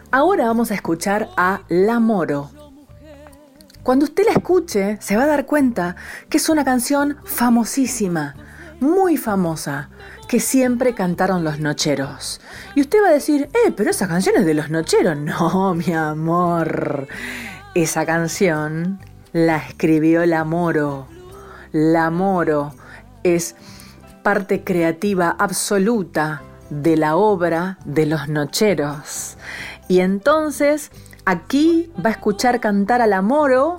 Ahora 0.09 0.45
vamos 0.45 0.71
a 0.71 0.75
escuchar 0.75 1.29
a 1.35 1.61
La 1.67 1.99
Moro, 1.99 2.49
cuando 3.87 4.03
usted 4.03 4.25
la 4.25 4.33
escuche, 4.33 4.97
se 4.99 5.15
va 5.15 5.23
a 5.23 5.27
dar 5.27 5.45
cuenta 5.45 5.95
que 6.27 6.39
es 6.39 6.49
una 6.49 6.65
canción 6.65 7.19
famosísima, 7.23 8.35
muy 8.81 9.15
famosa, 9.15 9.87
que 10.27 10.41
siempre 10.41 10.93
cantaron 10.93 11.45
los 11.45 11.61
nocheros. 11.61 12.41
Y 12.75 12.81
usted 12.81 13.01
va 13.01 13.07
a 13.07 13.13
decir, 13.13 13.43
eh, 13.43 13.71
pero 13.77 13.89
esa 13.89 14.09
canción 14.09 14.35
es 14.35 14.45
de 14.45 14.55
los 14.55 14.69
nocheros. 14.69 15.17
No, 15.23 15.73
mi 15.73 15.93
amor. 15.93 17.07
Esa 17.75 18.05
canción 18.05 18.99
la 19.31 19.55
escribió 19.55 20.25
La 20.25 20.43
Moro. 20.43 21.07
La 21.71 22.09
Moro 22.09 22.73
es 23.23 23.55
parte 24.21 24.65
creativa 24.65 25.33
absoluta 25.39 26.41
de 26.69 26.97
la 26.97 27.15
obra 27.15 27.77
de 27.85 28.05
los 28.05 28.27
nocheros. 28.27 29.37
Y 29.87 30.01
entonces 30.01 30.91
Aquí 31.29 31.91
va 31.97 32.11
a 32.11 32.13
escuchar 32.13 32.61
cantar 32.61 33.01
al 33.01 33.21
Moro 33.21 33.75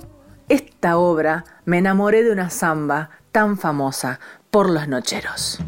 esta 0.49 0.99
obra, 0.99 1.45
Me 1.65 1.79
enamoré 1.79 2.21
de 2.21 2.31
una 2.31 2.51
samba 2.51 3.09
tan 3.31 3.57
famosa 3.57 4.19
por 4.51 4.69
los 4.69 4.87
nocheros. 4.87 5.59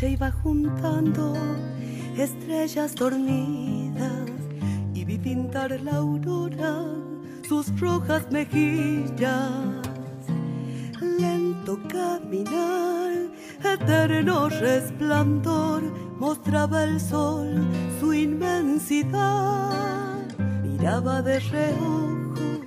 Noche 0.00 0.12
iba 0.12 0.30
juntando 0.30 1.34
estrellas 2.16 2.94
dormidas 2.94 4.30
y 4.94 5.04
vi 5.04 5.18
pintar 5.18 5.78
la 5.82 5.96
aurora 5.96 6.86
sus 7.46 7.66
rojas 7.78 8.30
mejillas. 8.30 9.50
Lento 11.18 11.78
caminar, 11.88 13.12
eterno 13.62 14.48
resplandor, 14.48 15.82
mostraba 16.18 16.84
el 16.84 16.98
sol 16.98 17.66
su 18.00 18.14
inmensidad. 18.14 19.58
Miraba 20.64 21.20
de 21.20 21.40
reojo, 21.40 22.64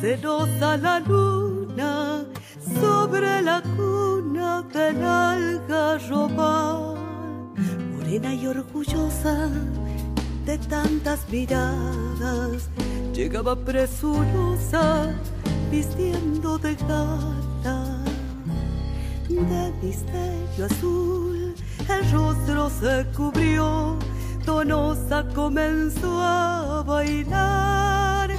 celosa 0.00 0.76
la 0.76 1.00
luna 1.00 2.24
sobre 2.80 3.42
la 3.42 3.62
cuna 3.76 4.62
del 4.72 5.04
algarroba, 5.04 6.94
morena 7.92 8.34
y 8.34 8.46
orgullosa 8.46 9.48
de 10.46 10.58
tantas 10.58 11.28
miradas, 11.30 12.70
llegaba 13.12 13.54
presurosa 13.56 15.14
vistiendo 15.70 16.58
de 16.58 16.74
gata, 16.74 18.02
de 19.28 19.72
misterio 19.82 20.64
azul, 20.66 21.54
el 21.88 22.12
rostro 22.12 22.70
se 22.70 23.06
cubrió, 23.16 23.96
donosa 24.44 25.26
comenzó 25.34 26.20
a 26.22 26.82
bailar 26.86 28.30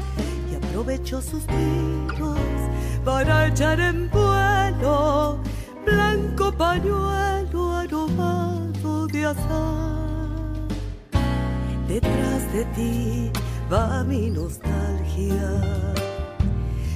y 0.51 0.55
aprovechó 0.55 1.21
sus 1.21 1.45
tiros 1.47 2.60
para 3.03 3.47
echar 3.47 3.79
en 3.79 4.09
vuelo 4.09 5.39
blanco 5.85 6.51
pañuelo 6.51 7.77
aromado 7.77 9.07
de 9.07 9.25
azar. 9.25 10.67
Detrás 11.87 12.53
de 12.53 12.65
ti 12.75 13.31
va 13.71 14.03
mi 14.03 14.29
nostalgia 14.29 15.49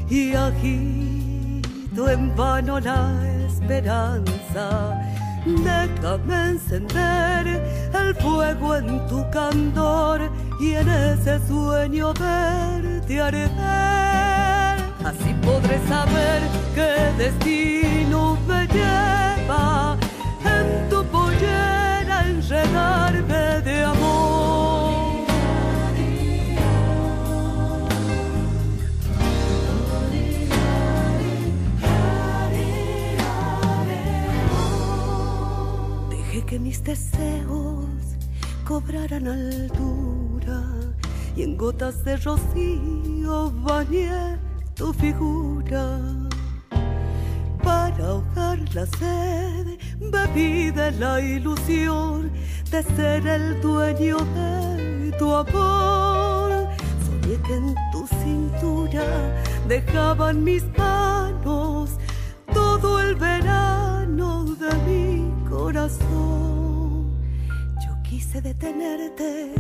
y 0.10 0.34
agito 0.34 2.10
en 2.10 2.36
vano 2.36 2.80
la 2.80 3.12
esperanza. 3.47 5.01
Déjame 5.45 6.49
encender 6.51 7.47
el 7.93 8.16
fuego 8.16 8.76
en 8.76 9.06
tu 9.08 9.24
candor 9.32 10.22
y 10.60 10.74
en 10.74 10.89
ese 10.89 11.39
sueño 11.47 12.14
verte 12.14 13.22
arder 13.22 13.84
podré 15.46 15.80
saber 15.88 16.41
qué 16.74 16.91
destino 17.24 18.38
me 18.48 18.68
lleva 18.68 19.98
en 20.43 20.89
tu 20.89 21.04
pollera 21.06 22.28
enredarme 22.28 23.62
de 23.68 23.84
amor. 23.84 25.26
Dejé 36.10 36.46
que 36.46 36.60
mis 36.60 36.84
deseos 36.84 37.86
cobraran 38.68 39.28
altura 39.28 40.64
y 41.36 41.43
en 41.43 41.56
gotas 41.56 42.04
de 42.04 42.18
rocío 42.18 43.52
bañé 43.64 44.45
tu 44.76 44.93
figura. 44.93 45.99
Para 47.63 48.05
ahogar 48.07 48.59
la 48.73 48.86
sed, 48.86 49.80
bebí 49.99 50.71
de 50.71 50.91
la 50.91 51.19
ilusión 51.19 52.32
de 52.69 52.84
ser 52.84 53.26
el 53.26 53.61
dueño 53.61 54.17
de 54.36 55.11
tu 55.17 55.34
amor. 55.34 56.67
Soñé 57.05 57.38
que 57.47 57.55
en 57.55 57.76
tu 57.91 58.05
cintura 58.21 59.05
dejaban 59.67 60.43
mis 60.43 60.63
manos 60.78 61.91
todo 62.53 62.99
el 63.01 63.15
verano 63.15 64.43
de 64.43 64.71
mi 64.88 65.49
corazón. 65.49 67.11
Yo 67.84 67.93
quise 68.03 68.41
detenerte, 68.41 69.55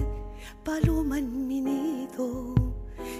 paloma 0.63 1.19
en 1.19 1.47
mi 1.47 1.61
nido, 1.61 2.53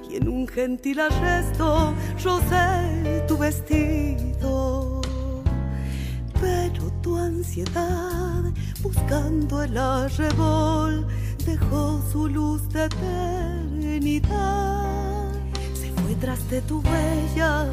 y 0.09 0.15
en 0.17 0.27
un 0.27 0.47
gentil 0.47 0.99
arresto 0.99 1.93
rocé 2.23 3.23
tu 3.27 3.38
vestido. 3.38 5.01
Pero 6.41 6.91
tu 7.01 7.17
ansiedad, 7.17 8.43
buscando 8.81 9.63
el 9.63 9.77
arrebol, 9.77 11.07
dejó 11.45 12.01
su 12.11 12.27
luz 12.27 12.67
de 12.69 12.86
eternidad. 12.86 14.36
Se 15.73 15.91
fue 15.91 16.15
tras 16.19 16.49
de 16.49 16.61
tu 16.61 16.81
huella, 16.81 17.69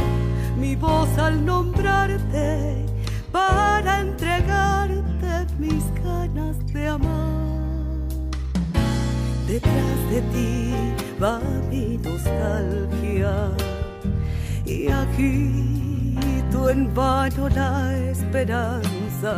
mi 0.59 0.77
voz 0.77 1.09
al 1.19 1.45
nombrarte, 1.45 2.87
para 3.31 4.01
entregarte 4.01 5.47
mis 5.59 5.85
ganas 6.03 6.57
de 6.73 6.89
amar. 6.89 7.43
Detrás 9.47 10.11
de 10.11 10.21
ti 10.33 10.73
va 11.23 11.39
mi 11.71 11.99
nostalgia 11.99 13.35
y 14.67 14.89
agito 14.89 16.69
en 16.69 16.93
vano 16.93 17.49
la 17.49 17.97
esperanza. 18.11 19.33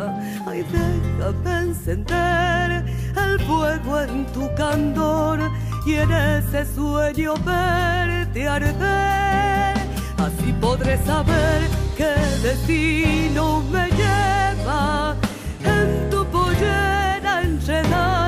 Ay, 0.47 0.65
déjame 0.73 1.57
encender 1.69 2.85
el 3.27 3.39
fuego 3.41 4.01
en 4.01 4.25
tu 4.33 4.49
candor 4.55 5.39
y 5.85 5.95
en 5.97 6.11
ese 6.11 6.65
sueño 6.75 7.35
verte 7.45 8.49
arder. 8.49 9.77
Así 10.27 10.55
podré 10.61 10.97
saber 11.05 11.69
qué 11.99 12.15
destino 12.43 13.63
me 13.71 13.91
lleva 13.91 15.17
en 15.65 16.09
tu 16.09 16.25
pollera 16.27 17.43
enredarme 17.43 18.24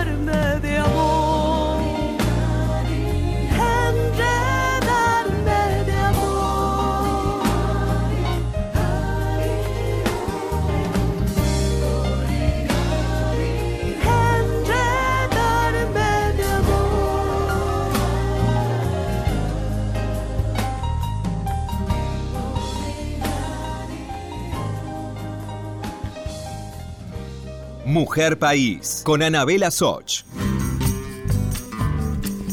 Mujer 27.96 28.38
País, 28.38 29.00
con 29.06 29.22
Anabela 29.22 29.70
Soch. 29.70 30.24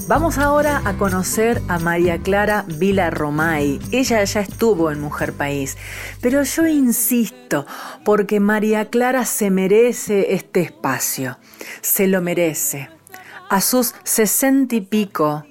Vamos 0.07 0.37
ahora 0.37 0.81
a 0.85 0.93
conocer 0.93 1.61
a 1.67 1.79
María 1.79 2.17
Clara 2.17 2.63
Vila 2.65 3.09
Romay. 3.09 3.77
Ella 3.91 4.23
ya 4.23 4.39
estuvo 4.39 4.89
en 4.89 5.01
Mujer 5.01 5.33
País, 5.33 5.77
pero 6.21 6.43
yo 6.43 6.65
insisto, 6.65 7.65
porque 8.05 8.39
María 8.39 8.89
Clara 8.89 9.25
se 9.25 9.51
merece 9.51 10.33
este 10.33 10.61
espacio, 10.61 11.37
se 11.81 12.07
lo 12.07 12.21
merece. 12.21 12.89
A 13.49 13.59
sus 13.59 13.95
sesenta 14.05 14.75
y 14.75 14.81
pico 14.81 15.43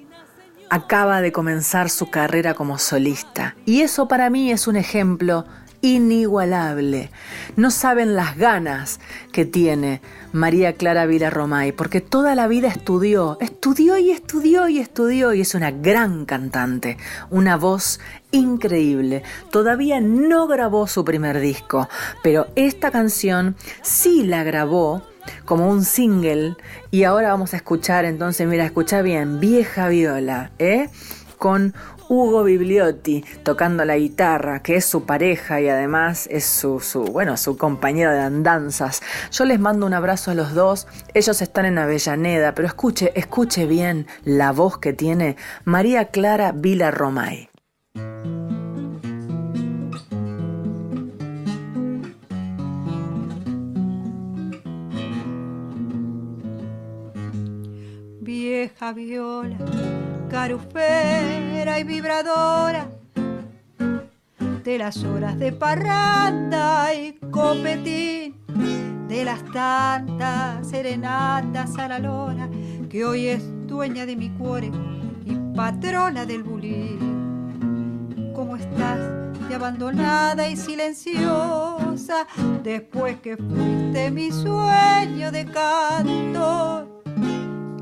acaba 0.71 1.21
de 1.21 1.31
comenzar 1.31 1.91
su 1.91 2.09
carrera 2.09 2.55
como 2.55 2.79
solista, 2.79 3.55
y 3.63 3.81
eso 3.81 4.07
para 4.07 4.31
mí 4.31 4.51
es 4.51 4.65
un 4.65 4.75
ejemplo 4.75 5.45
inigualable. 5.83 7.11
No 7.57 7.69
saben 7.69 8.15
las 8.15 8.37
ganas 8.37 8.99
que 9.31 9.45
tiene 9.45 10.01
María 10.31 10.73
Clara 10.73 11.05
Villarromay, 11.05 11.73
porque 11.73 12.01
toda 12.01 12.33
la 12.35 12.47
vida 12.47 12.69
estudió, 12.69 13.37
estudió 13.41 13.97
y 13.97 14.09
estudió 14.09 14.67
y 14.69 14.79
estudió 14.79 15.33
y 15.33 15.41
es 15.41 15.53
una 15.53 15.71
gran 15.71 16.25
cantante, 16.25 16.97
una 17.29 17.57
voz 17.57 17.99
increíble. 18.31 19.23
Todavía 19.51 19.99
no 19.99 20.47
grabó 20.47 20.87
su 20.87 21.03
primer 21.03 21.39
disco, 21.39 21.89
pero 22.23 22.47
esta 22.55 22.89
canción 22.89 23.55
sí 23.81 24.23
la 24.23 24.43
grabó 24.43 25.03
como 25.43 25.69
un 25.69 25.83
single 25.83 26.55
y 26.91 27.03
ahora 27.03 27.29
vamos 27.29 27.53
a 27.53 27.57
escuchar 27.57 28.05
entonces, 28.05 28.47
mira, 28.47 28.65
escucha 28.65 29.01
bien, 29.01 29.41
Vieja 29.41 29.89
Viola, 29.89 30.51
¿eh? 30.59 30.89
Con 31.37 31.73
Hugo 32.13 32.43
Bigliotti 32.43 33.25
tocando 33.41 33.83
la 33.85 33.97
guitarra, 33.97 34.61
que 34.61 34.75
es 34.75 34.85
su 34.85 35.03
pareja 35.05 35.59
y 35.61 35.67
además 35.67 36.27
es 36.29 36.45
su, 36.45 36.79
su, 36.79 37.05
bueno, 37.05 37.37
su 37.37 37.57
compañero 37.57 38.11
de 38.11 38.21
andanzas. 38.21 39.01
Yo 39.31 39.45
les 39.45 39.59
mando 39.59 39.87
un 39.87 39.95
abrazo 39.95 40.29
a 40.29 40.35
los 40.35 40.53
dos. 40.53 40.87
Ellos 41.15 41.41
están 41.41 41.65
en 41.65 41.79
Avellaneda, 41.79 42.53
pero 42.53 42.67
escuche, 42.67 43.11
escuche 43.15 43.65
bien 43.65 44.05
la 44.25 44.51
voz 44.51 44.77
que 44.77 44.93
tiene 44.93 45.37
María 45.65 46.05
Clara 46.11 46.51
Vila 46.51 46.91
Romay. 46.91 47.49
Vieja 58.21 58.93
viola, 58.93 59.57
carufera 60.33 61.79
y 61.79 61.83
vibradora 61.83 62.89
de 64.63 64.77
las 64.79 65.03
horas 65.03 65.37
de 65.37 65.51
parranda 65.51 66.91
y 66.91 67.13
copetín, 67.29 68.33
de 69.07 69.25
las 69.25 69.45
tantas 69.51 70.67
serenatas 70.67 71.77
a 71.77 71.87
la 71.87 71.99
lora, 71.99 72.49
que 72.89 73.05
hoy 73.05 73.27
es 73.27 73.43
dueña 73.67 74.07
de 74.07 74.15
mi 74.15 74.29
cuore 74.31 74.71
y 75.23 75.35
patrona 75.55 76.25
del 76.25 76.41
bulín. 76.41 78.31
¿Cómo 78.33 78.55
estás? 78.55 78.97
De 79.47 79.53
abandonada 79.53 80.49
y 80.49 80.57
silenciosa, 80.57 82.25
después 82.63 83.19
que 83.19 83.37
fuiste 83.37 84.09
mi 84.09 84.31
sueño 84.31 85.31
de 85.31 85.45
canto. 85.45 87.02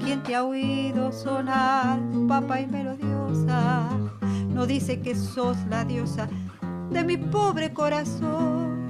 ¿Quién 0.04 0.24
te 0.24 0.36
ha 0.36 0.44
oído 0.44 1.12
sonar, 1.12 2.00
papa 2.28 2.60
y 2.60 2.66
melodiosa? 2.66 3.88
No 4.50 4.66
dice 4.66 5.00
que 5.00 5.14
sos 5.16 5.58
la 5.70 5.86
diosa 5.86 6.28
de 6.90 7.04
mi 7.04 7.18
pobre 7.18 7.72
corazón. 7.72 8.90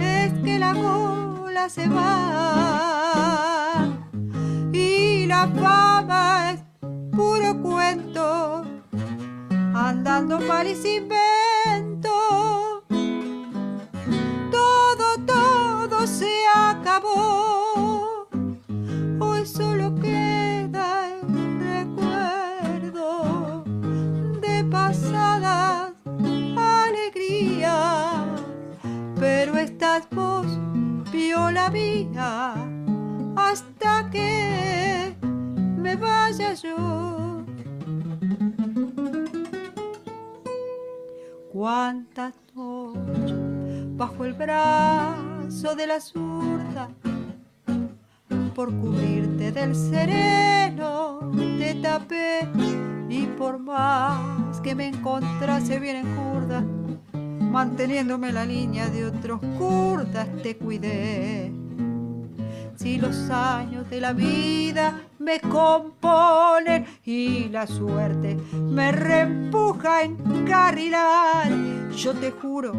Es 0.00 0.32
que 0.42 0.58
la 0.58 0.72
gola 0.72 1.68
se 1.68 1.86
va 1.88 3.04
y 4.72 5.26
la 5.26 5.46
fama 5.48 6.52
es 6.52 6.64
puro 7.12 7.60
cuento, 7.60 8.64
andando 9.74 10.40
mal 10.40 10.66
y 10.66 10.74
sin 10.74 11.08
vento. 11.08 11.33
Hasta 33.36 34.08
que 34.10 35.12
me 35.76 35.96
vaya 35.96 36.54
yo. 36.54 37.44
Cuántas 41.52 42.34
noches 42.54 43.34
bajo 43.96 44.24
el 44.24 44.34
brazo 44.34 45.74
de 45.74 45.86
la 45.86 46.00
zurda 46.00 46.88
por 48.54 48.72
cubrirte 48.80 49.50
del 49.52 49.74
sereno 49.74 51.32
te 51.58 51.74
tapé 51.74 52.48
y 53.08 53.26
por 53.38 53.58
más 53.58 54.60
que 54.60 54.74
me 54.74 54.88
encontrase 54.88 55.78
bien 55.80 55.96
en 55.96 56.16
curda 56.16 56.64
manteniéndome 57.12 58.32
la 58.32 58.44
línea 58.44 58.88
de 58.88 59.06
otros 59.06 59.40
curdas 59.58 60.28
te 60.42 60.56
cuidé 60.56 61.63
si 62.76 62.98
los 62.98 63.30
años 63.30 63.88
de 63.90 64.00
la 64.00 64.12
vida 64.12 65.00
me 65.18 65.40
componen 65.40 66.86
y 67.04 67.48
la 67.48 67.66
suerte 67.66 68.36
me 68.52 68.92
reempuja 68.92 69.98
a 69.98 70.02
encarrilar 70.02 71.50
yo 71.96 72.12
te 72.14 72.30
juro 72.30 72.72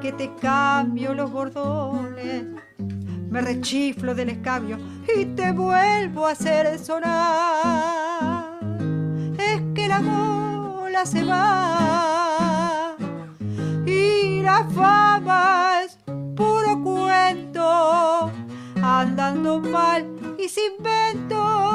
que 0.00 0.12
te 0.12 0.34
cambio 0.40 1.14
los 1.14 1.30
bordones 1.30 2.62
me 3.32 3.40
rechiflo 3.40 4.14
del 4.14 4.28
escabio 4.28 4.76
y 5.16 5.24
te 5.24 5.52
vuelvo 5.52 6.26
a 6.26 6.32
hacer 6.32 6.78
sonar. 6.78 8.58
Es 9.38 9.62
que 9.74 9.88
la 9.88 10.00
gola 10.00 11.06
se 11.06 11.24
va 11.24 12.94
y 13.86 14.42
la 14.42 14.68
fama 14.74 15.80
es 15.82 15.96
puro 16.36 16.82
cuento. 16.84 18.30
Andan 18.82 19.44
todo 19.44 19.60
mal 19.60 20.04
y 20.36 20.48
sin 20.48 20.72
vento. 20.80 21.71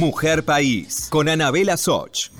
Mujer 0.00 0.46
País, 0.46 1.08
con 1.10 1.28
Anabela 1.28 1.76
Soch. 1.76 2.30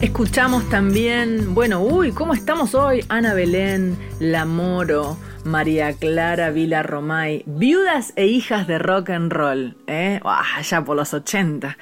Escuchamos 0.00 0.68
también, 0.70 1.52
bueno, 1.52 1.80
uy, 1.80 2.12
¿cómo 2.12 2.32
estamos 2.32 2.76
hoy? 2.76 3.04
Ana 3.08 3.34
Belén, 3.34 3.98
La 4.20 4.44
Moro, 4.44 5.16
María 5.42 5.94
Clara 5.94 6.50
Vila 6.50 6.84
Romay, 6.84 7.42
viudas 7.44 8.12
e 8.14 8.26
hijas 8.26 8.68
de 8.68 8.78
rock 8.78 9.10
and 9.10 9.32
roll, 9.32 9.76
¿eh? 9.88 10.20
allá 10.24 10.84
por 10.84 10.96
los 10.96 11.12
80. 11.12 11.76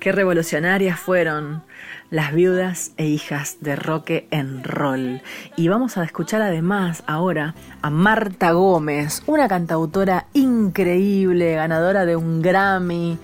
Qué 0.00 0.10
revolucionarias 0.10 0.98
fueron 0.98 1.62
las 2.10 2.32
viudas 2.32 2.92
e 2.96 3.06
hijas 3.06 3.58
de 3.60 3.76
rock 3.76 4.10
and 4.30 4.64
roll. 4.64 5.20
Y 5.56 5.68
vamos 5.68 5.98
a 5.98 6.04
escuchar 6.04 6.42
además 6.42 7.02
ahora 7.06 7.54
a 7.82 7.90
Marta 7.90 8.52
Gómez, 8.52 9.22
una 9.26 9.48
cantautora 9.48 10.26
increíble, 10.32 10.47
ganadora 10.72 12.04
de 12.06 12.16
un 12.16 12.42
Grammy, 12.42 13.18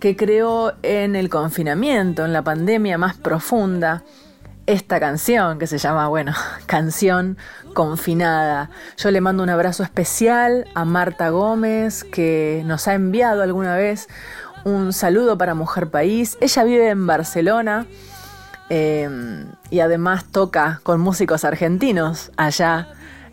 que 0.00 0.16
creó 0.16 0.72
en 0.82 1.14
el 1.16 1.28
confinamiento, 1.28 2.24
en 2.24 2.32
la 2.32 2.42
pandemia 2.42 2.98
más 2.98 3.16
profunda, 3.16 4.02
esta 4.66 5.00
canción 5.00 5.58
que 5.58 5.66
se 5.66 5.78
llama, 5.78 6.08
bueno, 6.08 6.32
Canción 6.66 7.36
Confinada. 7.74 8.70
Yo 8.96 9.10
le 9.10 9.20
mando 9.20 9.42
un 9.42 9.50
abrazo 9.50 9.82
especial 9.82 10.66
a 10.74 10.84
Marta 10.84 11.30
Gómez, 11.30 12.04
que 12.04 12.62
nos 12.66 12.86
ha 12.88 12.94
enviado 12.94 13.42
alguna 13.42 13.76
vez 13.76 14.08
un 14.64 14.92
saludo 14.92 15.36
para 15.38 15.54
Mujer 15.54 15.90
País. 15.90 16.38
Ella 16.40 16.64
vive 16.64 16.88
en 16.90 17.06
Barcelona 17.06 17.86
em, 18.68 19.46
y 19.70 19.80
además 19.80 20.24
toca 20.30 20.80
con 20.82 21.00
músicos 21.00 21.44
argentinos 21.44 22.30
allá 22.36 22.88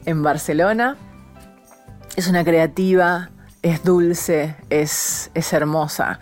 en 0.05 0.23
Barcelona. 0.23 0.97
Es 2.15 2.27
una 2.27 2.43
creativa, 2.43 3.29
es 3.61 3.83
dulce, 3.83 4.55
es, 4.69 5.31
es 5.33 5.53
hermosa. 5.53 6.19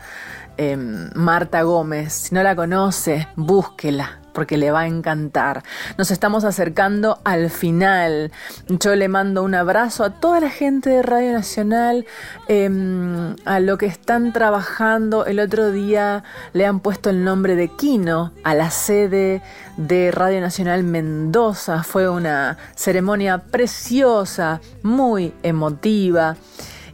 Em, 0.58 1.10
Marta 1.14 1.62
Gómez, 1.62 2.14
si 2.14 2.36
no 2.36 2.42
la 2.42 2.56
conoce, 2.56 3.28
búsquela 3.36 4.20
porque 4.38 4.56
le 4.56 4.70
va 4.70 4.82
a 4.82 4.88
encantar. 4.88 5.64
Nos 5.98 6.12
estamos 6.12 6.44
acercando 6.44 7.18
al 7.24 7.50
final. 7.50 8.32
Yo 8.68 8.96
le 8.96 9.08
mando 9.08 9.42
un 9.42 9.56
abrazo 9.56 10.04
a 10.04 10.12
toda 10.12 10.40
la 10.40 10.52
gente 10.52 10.92
de 10.92 11.02
Radio 11.02 11.34
Nacional, 11.34 12.06
em, 12.48 13.36
a 13.46 13.60
lo 13.60 13.80
que 13.80 13.88
están 13.88 14.34
trabajando. 14.34 15.26
El 15.26 15.40
otro 15.40 15.72
día 15.72 16.24
le 16.54 16.68
han 16.68 16.82
puesto 16.82 17.10
el 17.10 17.24
nombre 17.24 17.56
de 17.56 17.68
Quino 17.68 18.32
a 18.44 18.54
la 18.54 18.70
sede 18.70 19.42
de 19.76 20.12
Radio 20.12 20.40
Nacional 20.40 20.84
Mendoza. 20.84 21.82
Fue 21.82 22.08
una 22.08 22.60
ceremonia 22.76 23.40
preciosa, 23.40 24.62
muy 24.84 25.34
emotiva. 25.42 26.38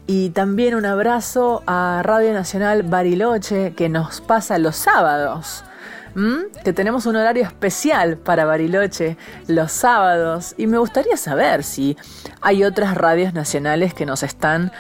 Y 0.06 0.32
también 0.32 0.76
un 0.76 0.86
abrazo 0.86 1.64
a 1.66 2.01
Radio 2.04 2.34
Nacional 2.34 2.84
Bariloche 2.84 3.74
que 3.74 3.89
nos 3.89 4.22
pasa 4.22 4.58
los 4.58 4.76
sábados 4.76 5.64
que 6.64 6.74
tenemos 6.74 7.08
un 7.08 7.16
horario 7.16 7.43
especial 7.43 8.18
para 8.18 8.45
Bariloche 8.45 9.18
los 9.47 9.72
sábados 9.72 10.54
y 10.58 10.68
me 10.68 10.78
gustaría 10.78 11.18
saber 11.18 11.64
si 11.64 11.97
hay 12.41 12.64
otras 12.64 12.95
radios 12.95 13.34
nacionales 13.34 13.93
que 13.95 14.06
nos 14.06 14.22
están 14.22 14.72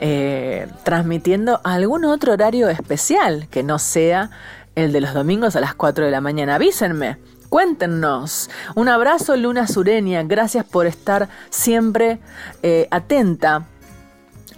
eh, 0.00 0.66
transmitiendo 0.84 1.60
algún 1.62 2.06
otro 2.06 2.32
horario 2.32 2.68
especial 2.70 3.48
que 3.50 3.62
no 3.62 3.78
sea 3.78 4.30
el 4.76 4.92
de 4.92 5.02
los 5.02 5.12
domingos 5.12 5.56
a 5.56 5.60
las 5.60 5.74
4 5.74 6.06
de 6.06 6.10
la 6.10 6.20
mañana. 6.20 6.54
Avísenme. 6.54 7.18
Cuéntenos. 7.48 8.50
Un 8.74 8.88
abrazo, 8.88 9.36
Luna 9.36 9.66
Sureña. 9.66 10.22
Gracias 10.22 10.64
por 10.64 10.86
estar 10.86 11.28
siempre 11.50 12.18
eh, 12.62 12.86
atenta 12.90 13.66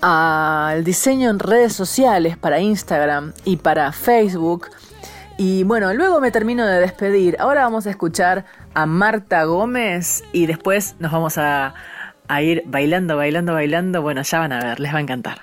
al 0.01 0.85
diseño 0.85 1.31
en 1.31 1.39
redes 1.39 1.73
sociales 1.73 2.37
para 2.37 2.61
Instagram 2.61 3.33
y 3.45 3.57
para 3.57 3.93
Facebook 3.93 4.69
y 5.43 5.65
bueno, 5.65 5.95
luego 5.95 6.21
me 6.21 6.31
termino 6.31 6.67
de 6.67 6.81
despedir. 6.81 7.39
Ahora 7.41 7.63
vamos 7.63 7.87
a 7.87 7.91
escuchar 7.91 8.45
a 8.75 8.85
Marta 8.85 9.45
Gómez 9.45 10.23
y 10.35 10.45
después 10.45 10.97
nos 10.99 11.13
vamos 11.13 11.39
a, 11.39 11.73
a 12.29 12.43
ir 12.43 12.63
bailando, 12.67 13.17
bailando, 13.17 13.55
bailando. 13.55 14.03
Bueno, 14.03 14.21
ya 14.21 14.39
van 14.39 14.53
a 14.53 14.63
ver, 14.63 14.81
les 14.81 14.93
va 14.93 14.99
a 14.99 15.01
encantar. 15.01 15.41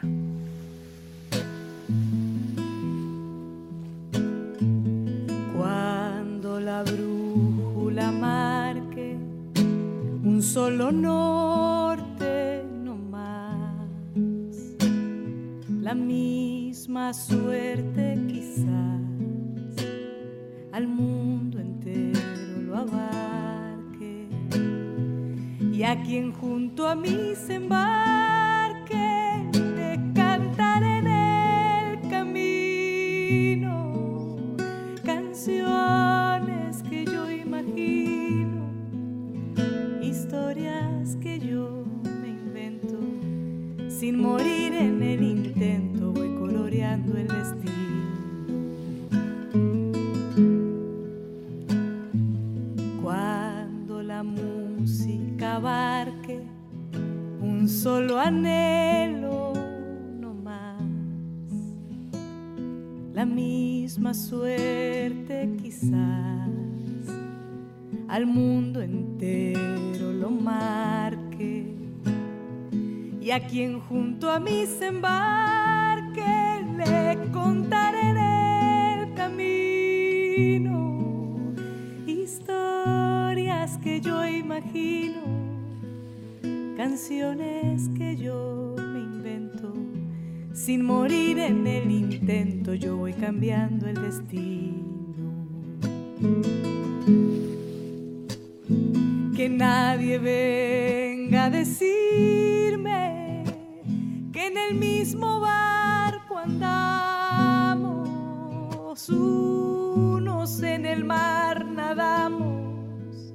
Cuando 5.58 6.60
la 6.60 6.84
brújula 6.84 8.12
marque 8.12 9.18
un 10.24 10.44
solo 10.44 10.92
norte 10.92 11.67
la 15.88 15.96
misma 15.96 17.14
suerte 17.14 18.20
quizás 18.28 19.00
al 20.74 20.86
mundo 20.86 21.62
entero 21.62 22.20
lo 22.66 22.76
abarque. 22.76 24.28
Y 25.72 25.84
a 25.84 26.04
quien 26.04 26.34
junto 26.34 26.90
a 26.90 26.94
mí 26.94 27.32
se 27.36 27.56
embarque 27.56 29.50
le 29.78 29.98
cantaré 30.14 30.98
en 30.98 31.08
el 31.08 32.10
camino 32.10 33.86
canciones 35.06 36.84
que 36.84 37.06
yo 37.06 37.32
imagino, 37.32 38.70
historias 40.02 41.16
que 41.22 41.40
yo 41.40 41.86
me 42.22 42.28
invento, 42.28 43.00
sin 43.88 44.20
morir 44.20 44.74
en 44.74 45.02
el 45.02 45.37
el 47.16 47.28
destino. 47.28 47.68
Cuando 53.02 54.04
la 54.04 54.24
música 54.24 55.56
abarque 55.56 56.42
un 57.42 57.68
solo 57.70 58.20
anhelo 58.20 59.54
no 60.20 60.34
más, 60.34 60.82
la 63.14 63.26
misma 63.26 64.14
suerte 64.14 65.50
quizás 65.62 66.50
al 68.08 68.26
mundo 68.26 68.82
entero 68.82 70.14
lo 70.14 70.32
marque 70.32 71.76
y 73.22 73.32
a 73.32 73.46
quien 73.46 73.80
junto 73.80 74.32
a 74.32 74.40
mí 74.40 74.66
se 74.66 74.88
embarque 74.88 75.87
le 76.18 77.32
contaré 77.32 78.10
en 78.10 78.18
el 78.18 79.14
camino 79.14 80.78
historias 82.06 83.78
que 83.78 84.02
yo 84.02 84.26
imagino, 84.26 85.22
canciones 86.76 87.90
que 87.98 88.16
yo 88.16 88.76
me 88.78 89.00
invento, 89.00 89.74
sin 90.54 90.84
morir 90.86 91.40
en 91.40 91.66
el 91.68 91.90
intento 91.92 92.74
yo 92.74 92.98
voy 92.98 93.14
cambiando 93.14 93.88
el 93.88 93.96
destino. 94.02 94.88
Que 99.36 99.50
nadie 99.50 100.18
venga 100.18 101.46
a 101.46 101.50
decirme 101.50 103.44
que 104.34 104.48
en 104.48 104.58
el 104.58 104.74
mismo 104.76 105.40
barco 105.40 105.87
unos 109.10 110.62
en 110.64 110.86
el 110.86 111.04
mar 111.04 111.66
nadamos, 111.66 113.34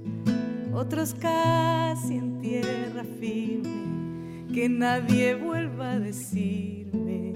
otros 0.72 1.14
casi 1.14 2.16
en 2.16 2.40
tierra 2.40 3.04
firme, 3.18 4.46
que 4.52 4.68
nadie 4.68 5.34
vuelva 5.34 5.92
a 5.92 5.98
decirme 5.98 7.34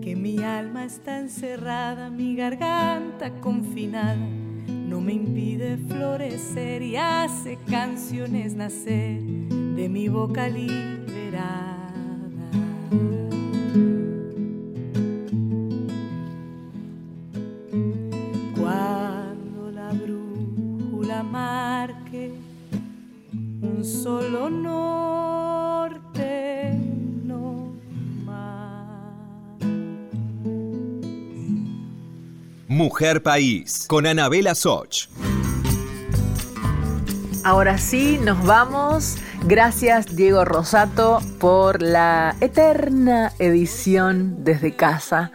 que 0.00 0.16
mi 0.16 0.38
alma 0.38 0.84
está 0.84 1.18
encerrada, 1.18 2.10
mi 2.10 2.36
garganta 2.36 3.40
confinada 3.40 4.16
no 4.90 5.00
me 5.00 5.12
impide 5.12 5.76
florecer 5.76 6.82
y 6.82 6.96
hace 6.96 7.58
canciones 7.68 8.54
nacer 8.54 9.22
de 9.22 9.88
mi 9.88 10.08
boca 10.08 10.48
liberada. 10.48 11.79
Mujer 33.00 33.22
País, 33.22 33.86
con 33.88 34.06
Anabela 34.06 34.54
Soch. 34.54 35.08
Ahora 37.44 37.78
sí, 37.78 38.20
nos 38.22 38.44
vamos. 38.44 39.16
Gracias 39.46 40.14
Diego 40.14 40.44
Rosato 40.44 41.20
por 41.38 41.80
la 41.80 42.36
eterna 42.42 43.32
edición 43.38 44.44
desde 44.44 44.76
casa. 44.76 45.32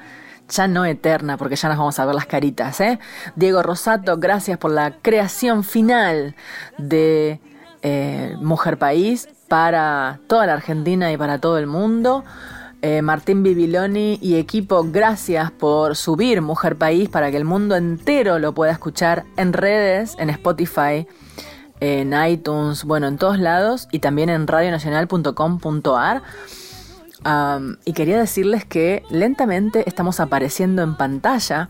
Ya 0.48 0.68
no 0.68 0.86
eterna, 0.86 1.38
porque 1.38 1.56
ya 1.56 1.70
nos 1.70 1.80
vamos 1.80 1.98
a 1.98 2.06
ver 2.06 2.14
las 2.14 2.28
caritas, 2.28 2.80
¿eh? 2.82 3.00
Diego 3.36 3.64
Rosato, 3.64 4.20
gracias 4.20 4.60
por 4.60 4.70
la 4.70 4.98
creación 5.02 5.64
final 5.64 6.36
de 6.78 7.40
eh, 7.82 8.36
Mujer 8.42 8.78
País 8.78 9.28
para 9.48 10.20
toda 10.28 10.46
la 10.46 10.54
Argentina 10.54 11.12
y 11.12 11.18
para 11.18 11.40
todo 11.40 11.58
el 11.58 11.66
mundo. 11.66 12.24
Eh, 12.88 13.02
Martín 13.02 13.42
Bibiloni 13.42 14.20
y 14.22 14.36
equipo, 14.36 14.86
gracias 14.88 15.50
por 15.50 15.96
subir 15.96 16.44
Mujer 16.44 16.76
País 16.76 17.10
para 17.10 17.32
que 17.32 17.38
el 17.38 17.44
mundo 17.44 17.76
entero 17.76 18.38
lo 18.38 18.54
pueda 18.54 18.72
escuchar 18.72 19.26
en 19.38 19.54
redes, 19.54 20.16
en 20.20 20.30
Spotify, 20.30 21.08
en 21.80 22.14
iTunes, 22.14 22.84
bueno, 22.84 23.08
en 23.08 23.18
todos 23.18 23.40
lados 23.40 23.88
y 23.92 23.98
también 23.98 24.30
en 24.30 24.46
radionacional.com.ar. 24.46 26.22
Y 27.86 27.94
quería 27.94 28.20
decirles 28.20 28.66
que 28.66 29.02
lentamente 29.10 29.90
estamos 29.90 30.20
apareciendo 30.20 30.84
en 30.84 30.96
pantalla 30.96 31.70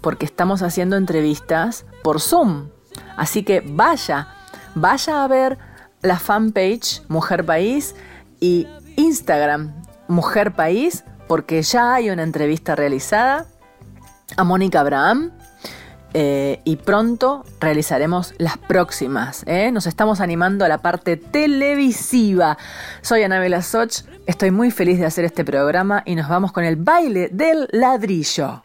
porque 0.00 0.26
estamos 0.26 0.62
haciendo 0.62 0.96
entrevistas 0.96 1.86
por 2.02 2.20
Zoom. 2.20 2.70
Así 3.16 3.44
que 3.44 3.62
vaya, 3.64 4.26
vaya 4.74 5.22
a 5.22 5.28
ver 5.28 5.58
la 6.02 6.18
fanpage 6.18 7.02
Mujer 7.06 7.46
País 7.46 7.94
y 8.40 8.66
Instagram 8.96 9.79
Mujer 10.10 10.52
País 10.52 11.04
porque 11.26 11.62
ya 11.62 11.94
hay 11.94 12.10
una 12.10 12.22
entrevista 12.22 12.76
realizada 12.76 13.46
a 14.36 14.44
Mónica 14.44 14.80
Abraham. 14.80 15.32
eh, 16.12 16.60
y 16.64 16.74
pronto 16.74 17.44
realizaremos 17.60 18.34
las 18.38 18.58
próximas. 18.58 19.44
¿eh? 19.46 19.70
Nos 19.70 19.86
estamos 19.86 20.20
animando 20.20 20.64
a 20.64 20.68
la 20.68 20.78
parte 20.78 21.16
televisiva. 21.16 22.58
Soy 23.00 23.22
Anabela 23.22 23.62
Soch, 23.62 24.02
estoy 24.26 24.50
muy 24.50 24.72
feliz 24.72 24.98
de 24.98 25.06
hacer 25.06 25.24
este 25.24 25.44
programa 25.44 26.02
y 26.04 26.16
nos 26.16 26.28
vamos 26.28 26.50
con 26.50 26.64
el 26.64 26.74
baile 26.74 27.28
del 27.28 27.68
ladrillo. 27.70 28.62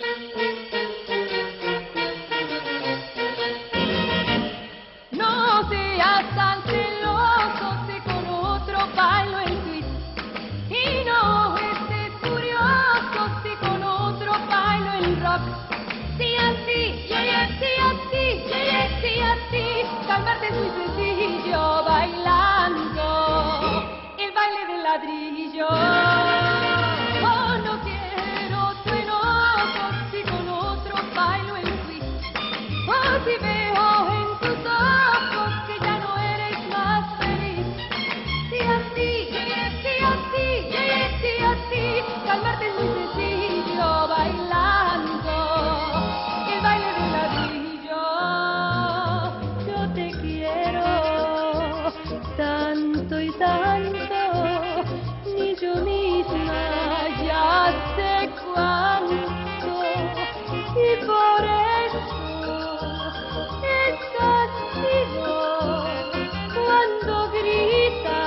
soy 53.26 53.32
tanto, 53.39 54.84
ni 55.26 55.55
yo 55.55 55.76
misma 55.76 57.07
ya 57.26 57.73
sé 57.95 58.30
cuánto, 58.43 59.84
y 60.76 61.05
por 61.05 61.43
eso 61.86 61.99
es 63.63 63.95
castigo 64.17 65.34
cuando 66.53 67.13
grita, 67.32 68.21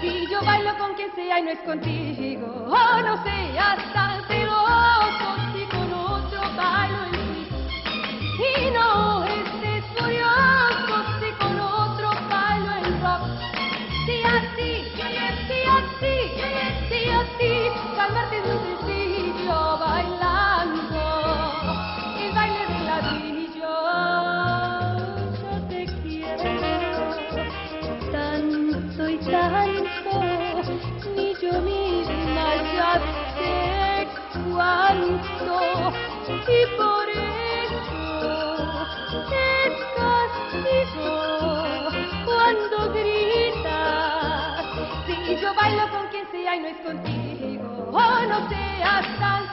si 0.00 0.26
yo 0.30 0.38
bailo 0.44 0.72
con 0.78 0.94
quien 0.94 1.10
sea 1.14 1.38
y 1.38 1.42
no 1.42 1.50
es 1.50 1.60
contigo, 1.60 2.46
oh, 2.68 3.00
no 3.02 3.22
seas 3.22 3.92
tan 3.92 4.13
gritas. 48.42 49.04
Si 49.06 49.43